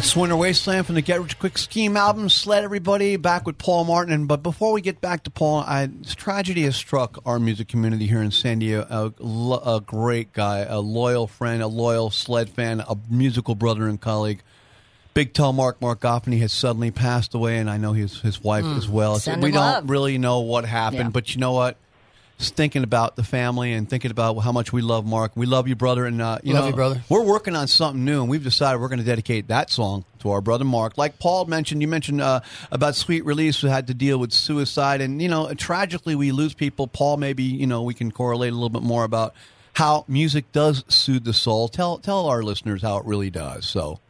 That's 0.03 0.17
Winter 0.17 0.35
Wasteland 0.35 0.85
from 0.87 0.97
the 0.97 1.01
Get 1.01 1.21
Rich 1.23 1.39
Quick 1.39 1.57
Scheme 1.57 1.97
album. 1.97 2.29
Sled 2.29 2.65
everybody 2.65 3.15
back 3.17 3.47
with 3.47 3.57
Paul 3.57 3.85
Martin. 3.85 4.27
But 4.27 4.43
before 4.43 4.73
we 4.73 4.81
get 4.81 5.01
back 5.01 5.23
to 5.25 5.31
Paul, 5.31 5.61
I, 5.61 5.89
tragedy 6.17 6.63
has 6.63 6.75
struck 6.75 7.19
our 7.25 7.39
music 7.39 7.69
community 7.69 8.09
here 8.09 8.21
in 8.21 8.33
San 8.33 8.59
Diego. 8.59 8.85
A, 8.91 9.77
a 9.77 9.81
great 9.81 10.33
guy, 10.33 10.67
a 10.69 10.81
loyal 10.81 11.29
friend, 11.29 11.63
a 11.63 11.69
loyal 11.69 12.11
sled 12.11 12.51
fan, 12.51 12.81
a 12.81 12.97
musical 13.09 13.55
brother 13.55 13.87
and 13.87 14.01
colleague. 14.01 14.43
Big 15.15 15.35
tall 15.35 15.53
Mark 15.53 15.81
Mark 15.81 16.01
Goffeney 16.01 16.41
has 16.41 16.53
suddenly 16.53 16.91
passed 16.91 17.33
away, 17.33 17.59
and 17.59 17.71
I 17.71 17.77
know 17.77 17.93
his 17.93 18.21
his 18.23 18.43
wife 18.43 18.65
Mm. 18.65 18.79
as 18.79 18.89
well. 18.89 19.21
Send 19.21 19.41
we 19.41 19.53
don't 19.53 19.61
love. 19.61 19.89
really 19.91 20.19
know 20.19 20.41
what 20.41 20.65
happened, 20.65 21.01
Yeah. 21.05 21.09
but 21.11 21.33
you 21.33 21.41
know 21.41 21.53
what? 21.53 21.77
Just 22.43 22.57
thinking 22.57 22.82
about 22.82 23.14
the 23.14 23.22
family 23.22 23.72
and 23.72 23.88
thinking 23.88 24.11
about 24.11 24.34
how 24.40 24.51
much 24.51 24.72
we 24.72 24.82
love 24.82 25.07
Mark. 25.07 25.30
We 25.36 25.47
love 25.47 25.68
you, 25.68 25.76
brother, 25.76 26.07
and 26.07 26.20
uh, 26.20 26.38
you 26.43 26.55
Love 26.55 26.64
know, 26.64 26.68
you, 26.70 26.74
brother. 26.74 27.05
We're 27.09 27.22
working 27.22 27.55
on 27.55 27.68
something 27.68 28.05
new, 28.05 28.20
and 28.20 28.28
we've 28.28 28.43
decided 28.43 28.80
we're 28.80 28.88
going 28.88 28.99
to 28.99 29.05
dedicate 29.05 29.47
that 29.47 29.70
song 29.70 30.05
to 30.22 30.30
our 30.32 30.40
brother 30.40 30.64
Mark. 30.64 30.99
Like 30.99 31.20
Paul 31.20 31.45
mentioned, 31.45 31.82
you 31.82 31.86
mentioned 31.86 32.20
uh, 32.20 32.40
about 32.72 32.97
Sweet 32.97 33.24
Release, 33.24 33.61
who 33.61 33.68
had 33.68 33.86
to 33.86 33.95
deal 33.95 34.18
with 34.18 34.32
suicide, 34.32 35.01
and 35.01 35.22
you 35.22 35.28
know, 35.28 35.55
tragically 35.55 36.16
we 36.16 36.32
lose 36.32 36.53
people. 36.53 36.88
Paul, 36.88 37.16
maybe 37.16 37.45
you 37.45 37.68
know, 37.68 37.84
we 37.84 37.95
can 37.95 38.11
correlate 38.11 38.51
a 38.51 38.57
little 38.57 38.70
bit 38.70 38.82
more 38.82 39.05
about 39.05 39.36
how 39.74 40.05
music 40.09 40.51
does 40.51 40.84
soothe 40.88 41.22
the 41.22 41.32
soul. 41.32 41.68
Tell 41.68 41.99
tell 41.99 42.26
our 42.26 42.43
listeners 42.43 42.82
how 42.82 42.97
it 42.97 43.05
really 43.07 43.30
does. 43.30 43.66
So. 43.66 44.01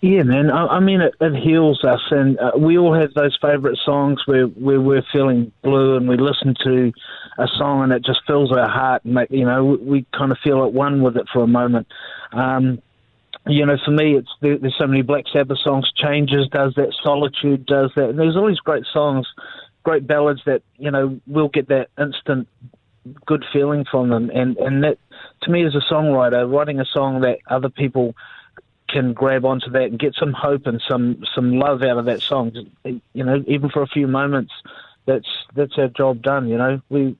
Yeah, 0.00 0.22
man. 0.22 0.50
I, 0.50 0.66
I 0.66 0.80
mean, 0.80 1.02
it, 1.02 1.14
it 1.20 1.36
heals 1.36 1.84
us, 1.84 2.00
and 2.10 2.36
uh, 2.40 2.52
we 2.56 2.78
all 2.78 2.98
have 2.98 3.12
those 3.12 3.38
favourite 3.40 3.76
songs 3.84 4.22
where, 4.24 4.46
where 4.46 4.80
we're 4.80 5.04
feeling 5.12 5.52
blue, 5.62 5.96
and 5.96 6.08
we 6.08 6.16
listen 6.16 6.56
to 6.64 6.90
a 7.40 7.48
song, 7.58 7.82
and 7.82 7.92
it 7.92 8.04
just 8.04 8.20
fills 8.26 8.52
our 8.52 8.68
heart, 8.68 9.04
and 9.04 9.14
make, 9.14 9.30
you 9.30 9.44
know, 9.44 9.78
we, 9.80 10.06
kind 10.16 10.32
of 10.32 10.38
feel 10.42 10.64
at 10.64 10.72
one 10.72 11.02
with 11.02 11.16
it 11.16 11.26
for 11.32 11.42
a 11.42 11.46
moment. 11.46 11.86
Um, 12.32 12.80
you 13.46 13.64
know, 13.64 13.76
for 13.84 13.90
me, 13.90 14.16
it's 14.16 14.30
there, 14.40 14.58
there's 14.58 14.76
so 14.78 14.86
many 14.86 15.02
Black 15.02 15.24
Sabbath 15.32 15.58
songs. 15.64 15.90
Changes 15.96 16.46
does 16.52 16.74
that. 16.76 16.94
Solitude 17.02 17.66
does 17.66 17.90
that. 17.96 18.10
And 18.10 18.18
there's 18.18 18.36
all 18.36 18.48
these 18.48 18.58
great 18.58 18.84
songs, 18.92 19.26
great 19.82 20.06
ballads 20.06 20.42
that 20.46 20.62
you 20.76 20.90
know 20.90 21.20
we'll 21.26 21.48
get 21.48 21.68
that 21.68 21.88
instant 21.98 22.48
good 23.26 23.44
feeling 23.52 23.84
from 23.90 24.10
them, 24.10 24.30
and 24.30 24.56
and 24.58 24.84
that 24.84 24.98
to 25.42 25.50
me 25.50 25.64
as 25.64 25.74
a 25.74 25.92
songwriter, 25.92 26.50
writing 26.50 26.80
a 26.80 26.84
song 26.84 27.22
that 27.22 27.38
other 27.48 27.70
people 27.70 28.14
can 28.88 29.12
grab 29.12 29.44
onto 29.44 29.70
that 29.70 29.84
and 29.84 29.98
get 29.98 30.14
some 30.14 30.32
hope 30.32 30.66
and 30.66 30.82
some 30.88 31.24
some 31.34 31.58
love 31.58 31.82
out 31.82 31.98
of 31.98 32.04
that 32.06 32.20
song. 32.20 32.52
You 32.84 33.24
know, 33.24 33.42
even 33.46 33.70
for 33.70 33.82
a 33.82 33.86
few 33.86 34.06
moments, 34.06 34.52
that's 35.06 35.28
that's 35.54 35.78
our 35.78 35.88
job 35.88 36.22
done. 36.22 36.48
You 36.48 36.58
know, 36.58 36.82
we 36.88 37.16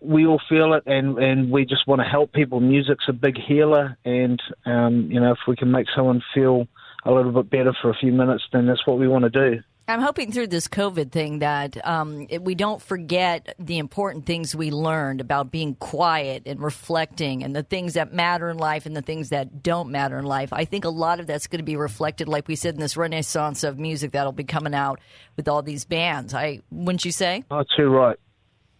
we 0.00 0.26
all 0.26 0.40
feel 0.48 0.74
it, 0.74 0.84
and 0.86 1.18
and 1.18 1.50
we 1.50 1.64
just 1.64 1.86
want 1.86 2.00
to 2.00 2.06
help 2.06 2.32
people. 2.32 2.60
Music's 2.60 3.04
a 3.08 3.12
big 3.12 3.36
healer, 3.38 3.96
and 4.04 4.40
um, 4.66 5.08
you 5.10 5.20
know, 5.20 5.32
if 5.32 5.38
we 5.48 5.56
can 5.56 5.70
make 5.70 5.86
someone 5.94 6.22
feel 6.34 6.66
a 7.04 7.10
little 7.10 7.32
bit 7.32 7.50
better 7.50 7.74
for 7.80 7.90
a 7.90 7.94
few 7.94 8.12
minutes, 8.12 8.44
then 8.52 8.66
that's 8.66 8.86
what 8.86 8.98
we 8.98 9.08
want 9.08 9.24
to 9.24 9.30
do. 9.30 9.62
I'm 9.88 10.00
hoping 10.00 10.30
through 10.30 10.48
this 10.48 10.68
COVID 10.68 11.10
thing 11.10 11.40
that 11.40 11.84
um, 11.84 12.26
it, 12.30 12.42
we 12.42 12.54
don't 12.54 12.80
forget 12.80 13.56
the 13.58 13.78
important 13.78 14.24
things 14.24 14.54
we 14.54 14.70
learned 14.70 15.20
about 15.20 15.50
being 15.50 15.74
quiet 15.74 16.44
and 16.46 16.60
reflecting 16.60 17.42
and 17.42 17.56
the 17.56 17.64
things 17.64 17.94
that 17.94 18.12
matter 18.12 18.48
in 18.50 18.56
life 18.56 18.86
and 18.86 18.96
the 18.96 19.02
things 19.02 19.30
that 19.30 19.64
don't 19.64 19.90
matter 19.90 20.16
in 20.18 20.24
life. 20.24 20.52
I 20.52 20.64
think 20.64 20.84
a 20.84 20.90
lot 20.90 21.18
of 21.18 21.26
that's 21.26 21.48
going 21.48 21.58
to 21.58 21.64
be 21.64 21.76
reflected, 21.76 22.28
like 22.28 22.46
we 22.46 22.54
said, 22.54 22.74
in 22.74 22.80
this 22.80 22.96
renaissance 22.96 23.64
of 23.64 23.80
music 23.80 24.12
that'll 24.12 24.30
be 24.30 24.44
coming 24.44 24.74
out 24.74 25.00
with 25.36 25.48
all 25.48 25.62
these 25.62 25.84
bands. 25.84 26.34
I 26.34 26.60
wouldn't 26.70 27.04
you 27.04 27.12
say? 27.12 27.44
Oh, 27.50 27.64
too 27.76 27.88
right. 27.88 28.16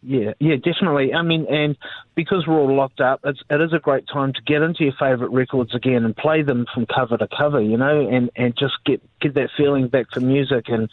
Yeah, 0.02 0.32
yeah, 0.38 0.56
definitely. 0.56 1.12
I 1.12 1.20
mean, 1.20 1.46
and 1.50 1.76
because 2.14 2.46
we're 2.46 2.58
all 2.58 2.74
locked 2.74 3.00
up, 3.00 3.20
it's, 3.22 3.40
it 3.50 3.60
is 3.60 3.74
a 3.74 3.78
great 3.78 4.08
time 4.08 4.32
to 4.32 4.40
get 4.46 4.62
into 4.62 4.84
your 4.84 4.94
favourite 4.98 5.30
records 5.30 5.74
again 5.74 6.04
and 6.06 6.16
play 6.16 6.42
them 6.42 6.66
from 6.72 6.86
cover 6.86 7.18
to 7.18 7.28
cover, 7.28 7.60
you 7.60 7.76
know, 7.76 8.08
and, 8.08 8.30
and 8.34 8.56
just 8.56 8.74
get 8.86 9.02
get 9.20 9.34
that 9.34 9.50
feeling 9.58 9.88
back 9.88 10.06
for 10.10 10.20
music, 10.20 10.68
and 10.68 10.88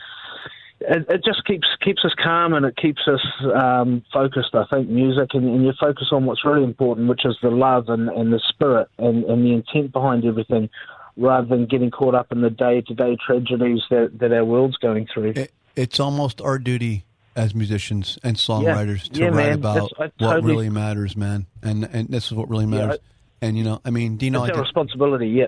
it, 0.81 1.05
it 1.09 1.23
just 1.23 1.45
keeps 1.45 1.67
keeps 1.81 2.03
us 2.03 2.13
calm 2.21 2.53
and 2.53 2.65
it 2.65 2.75
keeps 2.75 3.01
us 3.07 3.21
um, 3.55 4.03
focused. 4.11 4.53
I 4.53 4.65
think 4.65 4.89
music, 4.89 5.29
and, 5.33 5.45
and 5.45 5.65
you 5.65 5.71
focus 5.79 6.09
on 6.11 6.25
what's 6.25 6.43
really 6.43 6.65
important, 6.65 7.07
which 7.07 7.25
is 7.25 7.37
the 7.41 7.49
love 7.49 7.87
and, 7.87 8.09
and 8.09 8.33
the 8.33 8.41
spirit 8.49 8.89
and, 8.97 9.23
and 9.23 9.45
the 9.45 9.53
intent 9.53 9.93
behind 9.93 10.25
everything, 10.25 10.69
rather 11.15 11.47
than 11.47 11.65
getting 11.65 11.91
caught 11.91 12.13
up 12.13 12.33
in 12.33 12.41
the 12.41 12.49
day 12.49 12.81
to 12.81 12.93
day 12.93 13.15
tragedies 13.25 13.83
that, 13.89 14.19
that 14.19 14.33
our 14.33 14.43
world's 14.43 14.77
going 14.77 15.07
through. 15.13 15.31
It, 15.37 15.53
it's 15.77 15.99
almost 15.99 16.41
our 16.41 16.59
duty 16.59 17.05
as 17.37 17.55
musicians 17.55 18.17
and 18.23 18.35
songwriters 18.35 19.09
to 19.11 19.19
Yeah, 19.19 19.27
write 19.27 19.35
man. 19.35 19.53
about 19.53 19.73
That's- 19.75 19.91
I 19.97 20.03
what 20.25 20.33
totally- 20.33 20.53
really 20.53 20.69
matters, 20.69 21.15
man. 21.15 21.45
And 21.63 21.85
and 21.93 22.09
this 22.09 22.25
is 22.25 22.33
what 22.33 22.49
really 22.49 22.65
Yeah, 22.65 22.87
matters. 22.87 22.99
and 23.41 23.57
you 23.57 23.63
know, 23.63 23.79
I 23.85 23.91
mean, 23.91 24.17
Dino, 24.17 24.39
It's 24.43 24.49
I 24.49 24.49
our 24.49 24.55
think- 24.55 24.65
responsibility, 24.65 25.27
yeah. 25.29 25.47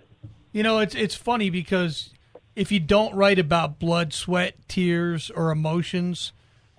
You 0.53 0.63
know, 0.63 0.79
it's 0.79 0.95
it's 0.95 1.15
funny 1.15 1.49
because 1.49 2.11
if 2.55 2.71
you 2.71 2.79
don't 2.79 3.13
write 3.15 3.39
about 3.39 3.79
blood, 3.79 4.13
sweat, 4.13 4.55
tears, 4.67 5.29
or 5.31 5.51
emotions, 5.51 6.31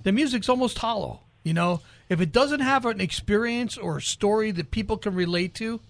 the 0.02 0.12
music's 0.12 0.48
almost 0.48 0.78
hollow. 0.78 1.20
You 1.42 1.54
know, 1.54 1.80
if 2.08 2.20
it 2.20 2.32
doesn't 2.32 2.60
have 2.60 2.84
an 2.86 3.00
experience 3.00 3.76
or 3.78 3.96
a 3.98 4.02
story 4.02 4.50
that 4.52 4.70
people 4.70 4.96
can 4.96 5.14
relate 5.14 5.54
to, 5.54 5.80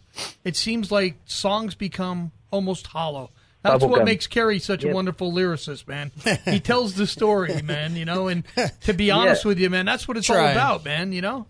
it 0.44 0.56
seems 0.56 0.90
like 0.92 1.18
songs 1.26 1.74
become 1.74 2.30
almost 2.50 2.88
hollow. 2.88 3.30
That's 3.62 3.84
what 3.84 4.00
Bubblegum. 4.00 4.04
makes 4.06 4.26
Kerry 4.26 4.58
such 4.58 4.84
a 4.84 4.88
wonderful 4.92 5.32
lyricist, 5.32 5.86
man. 5.86 6.12
he 6.46 6.61
tells 6.61 6.94
the 6.94 7.06
story, 7.06 7.61
man. 7.62 7.94
You 7.96 8.04
know, 8.06 8.28
and 8.28 8.44
to 8.84 8.94
be 8.94 9.06
Yeah. 9.06 9.16
honest 9.16 9.44
with 9.44 9.58
you, 9.58 9.68
man, 9.68 9.84
that's 9.86 10.08
what 10.08 10.16
it's 10.16 10.30
all 10.30 10.36
about, 10.38 10.84
man. 10.84 11.12
You 11.12 11.20
know. 11.20 11.46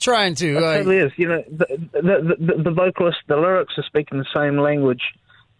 Trying 0.00 0.36
to. 0.36 0.56
It 0.56 0.62
uh, 0.62 0.74
totally 0.78 0.96
is. 0.98 1.12
You 1.16 1.28
know, 1.28 1.44
the, 1.50 1.66
the, 1.92 2.36
the, 2.38 2.62
the 2.62 2.70
vocalist, 2.70 3.18
the 3.26 3.36
lyrics 3.36 3.74
are 3.76 3.82
speaking 3.82 4.18
the 4.18 4.26
same 4.34 4.56
language 4.56 5.02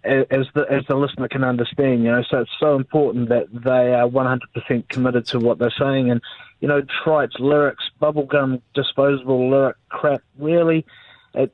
as 0.05 0.47
the 0.55 0.65
as 0.71 0.85
the 0.89 0.95
listener 0.95 1.29
can 1.29 1.43
understand. 1.45 2.05
You 2.05 2.13
know, 2.13 2.23
so 2.31 2.39
it's 2.43 2.51
so 2.61 2.77
important 2.77 3.29
that 3.31 3.47
they 3.53 3.93
are 3.95 4.09
100% 4.09 4.89
committed 4.89 5.27
to 5.27 5.39
what 5.41 5.59
they're 5.59 5.75
saying. 5.79 6.11
And 6.11 6.23
you 6.61 6.69
know, 6.69 6.83
trite 7.05 7.39
lyrics, 7.41 7.85
bubblegum, 8.01 8.63
disposable 8.75 9.51
lyric 9.51 9.77
crap. 9.89 10.23
Really, 10.39 10.87
it, 11.35 11.53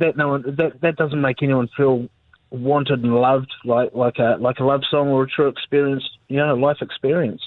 that 0.00 0.16
no 0.16 0.28
one 0.28 0.42
that 0.56 0.80
that 0.80 0.96
doesn't 0.96 1.20
make 1.20 1.40
anyone 1.42 1.68
feel 1.76 2.08
wanted 2.50 3.02
and 3.02 3.14
loved 3.14 3.52
like 3.64 3.94
like 3.94 4.18
a 4.18 4.36
like 4.40 4.58
a 4.60 4.64
love 4.64 4.82
song 4.90 5.08
or 5.08 5.24
a 5.24 5.28
true 5.28 5.48
experience. 5.48 6.04
You 6.28 6.38
know, 6.38 6.54
life 6.54 6.78
experience. 6.80 7.42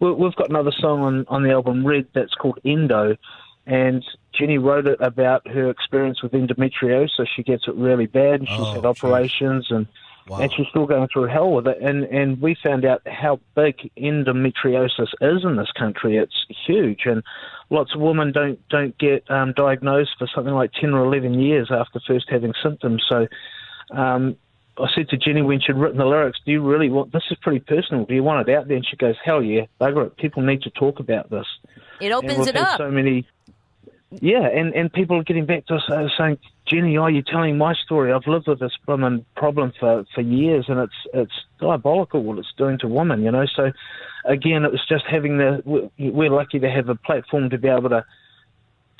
We- 0.00 0.12
We've 0.12 0.34
got 0.36 0.48
another 0.48 0.72
song 0.72 1.00
on, 1.00 1.24
on 1.28 1.42
the 1.42 1.50
album 1.50 1.84
Red 1.86 2.06
that's 2.14 2.34
called 2.34 2.58
Endo, 2.64 3.16
and 3.66 4.04
Jenny 4.32 4.58
wrote 4.58 4.86
it 4.86 4.98
about 5.00 5.46
her 5.48 5.68
experience 5.70 6.22
with 6.22 6.32
endometriosis. 6.32 7.26
She 7.34 7.42
gets 7.42 7.66
it 7.66 7.74
really 7.74 8.06
bad, 8.06 8.40
and 8.40 8.48
she's 8.48 8.58
Oh, 8.60 8.72
had 8.74 8.86
operations, 8.86 9.66
and 9.70 9.86
and 10.42 10.52
she's 10.52 10.66
still 10.68 10.86
going 10.86 11.08
through 11.08 11.24
hell 11.26 11.50
with 11.50 11.66
it. 11.66 11.78
And 11.80 12.04
and 12.04 12.40
we 12.40 12.54
found 12.62 12.84
out 12.84 13.02
how 13.08 13.40
big 13.56 13.90
endometriosis 13.96 15.08
is 15.20 15.44
in 15.44 15.56
this 15.56 15.72
country. 15.72 16.16
It's 16.16 16.46
huge, 16.66 17.06
and 17.06 17.22
lots 17.70 17.94
of 17.94 18.00
women 18.00 18.30
don't 18.32 18.60
don't 18.68 18.96
get 18.98 19.28
um, 19.30 19.52
diagnosed 19.54 20.10
for 20.18 20.28
something 20.34 20.54
like 20.54 20.72
ten 20.72 20.94
or 20.94 21.04
eleven 21.04 21.34
years 21.40 21.70
after 21.72 22.00
first 22.06 22.26
having 22.30 22.52
symptoms. 22.62 23.04
So. 23.08 23.26
Um, 23.90 24.36
I 24.80 24.86
said 24.94 25.08
to 25.08 25.16
Jenny 25.16 25.42
when 25.42 25.60
she'd 25.60 25.74
written 25.76 25.98
the 25.98 26.04
lyrics, 26.06 26.38
"Do 26.44 26.52
you 26.52 26.62
really 26.62 26.88
want 26.88 27.12
this? 27.12 27.24
Is 27.30 27.38
pretty 27.38 27.60
personal. 27.60 28.04
Do 28.04 28.14
you 28.14 28.22
want 28.22 28.48
it 28.48 28.54
out 28.54 28.68
there?" 28.68 28.76
And 28.76 28.86
she 28.86 28.96
goes, 28.96 29.16
"Hell 29.24 29.42
yeah, 29.42 29.66
bugger 29.80 30.06
it. 30.06 30.16
People 30.16 30.42
need 30.42 30.62
to 30.62 30.70
talk 30.70 31.00
about 31.00 31.30
this." 31.30 31.46
It 32.00 32.12
opens 32.12 32.46
it 32.50 32.54
up. 32.56 32.78
So 32.78 32.90
many, 32.90 33.26
yeah, 34.20 34.46
and 34.46 34.72
and 34.74 34.92
people 34.92 35.16
are 35.18 35.24
getting 35.24 35.46
back 35.46 35.66
to 35.66 35.74
us 35.76 35.82
uh, 35.90 36.08
saying, 36.16 36.38
"Jenny, 36.66 36.96
are 36.96 37.10
you're 37.10 37.22
telling 37.22 37.58
my 37.58 37.74
story. 37.74 38.12
I've 38.12 38.26
lived 38.28 38.46
with 38.46 38.60
this 38.60 38.76
woman 38.86 39.24
problem 39.36 39.72
for 39.80 40.04
for 40.14 40.20
years, 40.20 40.66
and 40.68 40.78
it's 40.78 40.94
it's 41.12 41.44
diabolical 41.60 42.22
what 42.22 42.38
it's 42.38 42.52
doing 42.56 42.78
to 42.78 42.86
women." 42.88 43.22
You 43.24 43.32
know, 43.32 43.46
so 43.46 43.72
again, 44.26 44.64
it 44.64 44.70
was 44.70 44.84
just 44.88 45.06
having 45.06 45.38
the. 45.38 45.60
we- 45.64 46.10
We're 46.10 46.30
lucky 46.30 46.60
to 46.60 46.70
have 46.70 46.88
a 46.88 46.94
platform 46.94 47.50
to 47.50 47.58
be 47.58 47.66
able 47.68 47.88
to 47.88 48.04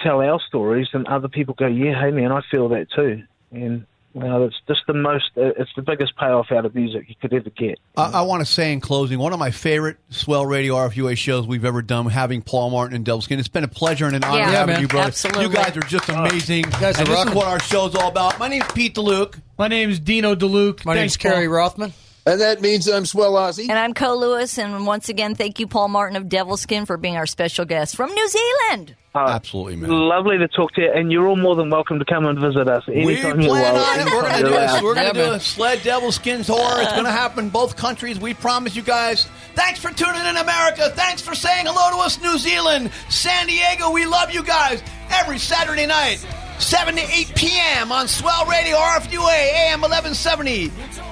tell 0.00 0.20
our 0.22 0.40
stories, 0.40 0.88
and 0.92 1.06
other 1.06 1.28
people 1.28 1.54
go, 1.54 1.68
"Yeah, 1.68 2.00
hey 2.00 2.10
man, 2.10 2.32
I 2.32 2.40
feel 2.50 2.68
that 2.70 2.90
too," 2.90 3.22
and. 3.52 3.86
You 4.14 4.20
know, 4.20 4.44
it's 4.44 4.56
just 4.66 4.80
the 4.86 4.94
most, 4.94 5.26
uh, 5.36 5.52
it's 5.58 5.70
the 5.76 5.82
biggest 5.82 6.16
payoff 6.16 6.50
out 6.50 6.64
of 6.64 6.74
music 6.74 7.04
you 7.08 7.14
could 7.20 7.32
ever 7.34 7.50
get. 7.50 7.78
I, 7.96 8.10
I 8.12 8.20
want 8.22 8.40
to 8.40 8.46
say 8.50 8.72
in 8.72 8.80
closing, 8.80 9.18
one 9.18 9.32
of 9.32 9.38
my 9.38 9.50
favorite 9.50 9.98
Swell 10.08 10.46
Radio 10.46 10.74
RFUA 10.74 11.16
shows 11.18 11.46
we've 11.46 11.64
ever 11.64 11.82
done, 11.82 12.06
having 12.06 12.40
Paul 12.42 12.70
Martin 12.70 12.96
and 12.96 13.04
Devilskin. 13.04 13.38
It's 13.38 13.48
been 13.48 13.64
a 13.64 13.68
pleasure 13.68 14.06
and 14.06 14.16
an 14.16 14.24
honor 14.24 14.38
Yeah. 14.40 14.50
having 14.50 14.72
man. 14.74 14.82
you, 14.82 14.88
brother. 14.88 15.08
Absolutely. 15.08 15.44
You 15.44 15.50
guys 15.50 15.76
are 15.76 15.80
just 15.80 16.08
amazing. 16.08 16.62
guys 16.62 16.96
are 16.96 17.00
and 17.00 17.08
this 17.08 17.24
is 17.26 17.34
what 17.34 17.46
our 17.46 17.60
show's 17.60 17.94
all 17.94 18.08
about. 18.08 18.38
My 18.38 18.48
name's 18.48 18.66
Pete 18.72 18.94
DeLuke. 18.94 19.40
My 19.58 19.68
name's 19.68 20.00
Dino 20.00 20.34
DeLuke. 20.34 20.84
My 20.84 20.94
name's 20.94 21.12
Thanks, 21.12 21.22
Paul. 21.22 21.32
Kerry 21.32 21.48
Rothman. 21.48 21.92
And 22.28 22.42
that 22.42 22.60
means 22.60 22.86
I'm 22.86 23.06
Swell 23.06 23.32
Ozzy. 23.34 23.70
And 23.70 23.78
I'm 23.78 23.94
Co 23.94 24.14
Lewis, 24.14 24.58
and 24.58 24.86
once 24.86 25.08
again, 25.08 25.34
thank 25.34 25.58
you, 25.58 25.66
Paul 25.66 25.88
Martin 25.88 26.14
of 26.16 26.24
Devilskin, 26.24 26.86
for 26.86 26.98
being 26.98 27.16
our 27.16 27.24
special 27.26 27.64
guest 27.64 27.96
from 27.96 28.12
New 28.12 28.28
Zealand. 28.28 28.94
Uh, 29.14 29.28
Absolutely, 29.30 29.76
man. 29.76 29.90
Lovely 29.90 30.36
to 30.36 30.46
talk 30.46 30.72
to 30.74 30.82
you, 30.82 30.92
and 30.94 31.10
you're 31.10 31.26
all 31.26 31.36
more 31.36 31.56
than 31.56 31.70
welcome 31.70 31.98
to 31.98 32.04
come 32.04 32.26
and 32.26 32.38
visit 32.38 32.68
us 32.68 32.86
We 32.86 32.96
anytime 33.00 33.40
you 33.40 33.48
plan 33.48 33.72
want. 33.74 34.00
on 34.00 34.06
it. 34.06 34.12
We're 34.12 34.20
going 34.22 34.34
to 34.34 34.42
do 34.44 34.48
allowed. 34.54 34.76
it. 34.78 34.84
We're 34.84 34.94
gonna 34.94 35.12
do 35.14 35.32
a 35.32 35.40
sled 35.40 35.78
Devilskin 35.78 36.44
tour. 36.44 36.82
It's 36.82 36.92
going 36.92 37.06
to 37.06 37.10
happen 37.10 37.44
in 37.46 37.50
both 37.50 37.76
countries. 37.76 38.20
We 38.20 38.34
promise 38.34 38.76
you 38.76 38.82
guys. 38.82 39.26
Thanks 39.54 39.80
for 39.80 39.90
tuning 39.90 40.20
in, 40.26 40.36
America. 40.36 40.90
Thanks 40.90 41.22
for 41.22 41.34
saying 41.34 41.64
hello 41.66 41.96
to 41.96 42.04
us, 42.04 42.20
New 42.20 42.36
Zealand, 42.36 42.90
San 43.08 43.46
Diego. 43.46 43.90
We 43.90 44.04
love 44.04 44.32
you 44.34 44.42
guys 44.42 44.82
every 45.10 45.38
Saturday 45.38 45.86
night, 45.86 46.24
7 46.58 46.96
to 46.96 47.02
8 47.02 47.32
p.m. 47.34 47.92
on 47.92 48.08
Swell 48.08 48.44
Radio, 48.46 48.76
RFUA, 48.76 49.70
AM 49.70 49.80
1170, 49.80 50.68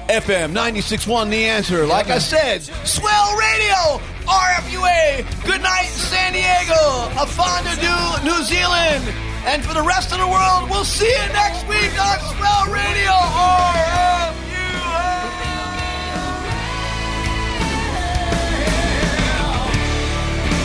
FM 0.08 0.52
96.1. 0.52 1.30
The 1.30 1.44
answer, 1.46 1.86
like 1.86 2.08
I 2.10 2.18
said, 2.18 2.62
Swell 2.62 3.36
Radio, 3.36 4.02
RFUA. 4.26 5.44
Good 5.46 5.62
night, 5.62 5.86
San 5.86 6.32
Diego. 6.32 6.74
A 7.20 7.26
fondue, 7.26 8.24
New 8.24 8.42
Zealand. 8.42 9.04
And 9.46 9.64
for 9.64 9.74
the 9.74 9.82
rest 9.82 10.12
of 10.12 10.18
the 10.18 10.26
world, 10.26 10.68
we'll 10.68 10.84
see 10.84 11.08
you 11.08 11.32
next 11.32 11.66
week 11.68 11.94
on 11.94 12.18
Swell 12.34 12.66
Radio, 12.66 13.14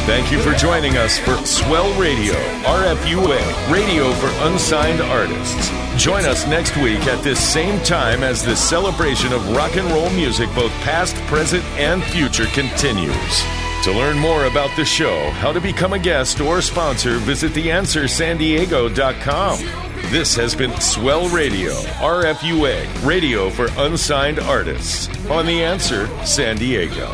Thank 0.06 0.32
you 0.32 0.40
for 0.42 0.54
joining 0.54 0.98
us 0.98 1.20
for 1.20 1.38
Swell 1.46 1.94
Radio, 2.00 2.34
RFUA, 2.64 3.72
radio 3.72 4.12
for 4.14 4.30
unsigned 4.48 5.00
artists. 5.00 5.70
Join 5.96 6.26
us 6.26 6.48
next 6.48 6.76
week 6.78 7.06
at 7.06 7.24
this 7.24 7.40
same 7.40 7.80
time 7.84 8.24
as 8.24 8.44
this 8.44 8.60
celebration 8.60 9.32
of 9.32 9.56
rock 9.56 9.78
and 9.78 9.88
roll 9.92 10.10
music, 10.10 10.50
both 10.56 10.72
past, 10.82 11.16
present, 11.28 11.64
and 11.78 12.04
future, 12.04 12.48
continues. 12.48 13.44
To 13.84 13.92
learn 13.92 14.18
more 14.18 14.46
about 14.46 14.76
the 14.76 14.86
show, 14.86 15.30
how 15.32 15.52
to 15.54 15.62
become 15.62 15.94
a 15.94 16.00
guest 16.00 16.42
or 16.42 16.62
sponsor, 16.62 17.18
visit 17.18 17.52
theanswersandiego.com. 17.52 19.60
This 20.12 20.36
has 20.36 20.56
been 20.56 20.74
Swell 20.82 21.30
Radio, 21.30 21.74
RFUA, 22.02 23.06
radio 23.06 23.52
for 23.52 23.68
unsigned 23.78 24.40
artists 24.40 25.10
on 25.30 25.46
The 25.46 25.64
Answer 25.64 26.08
San 26.26 26.58
Diego. 26.58 27.08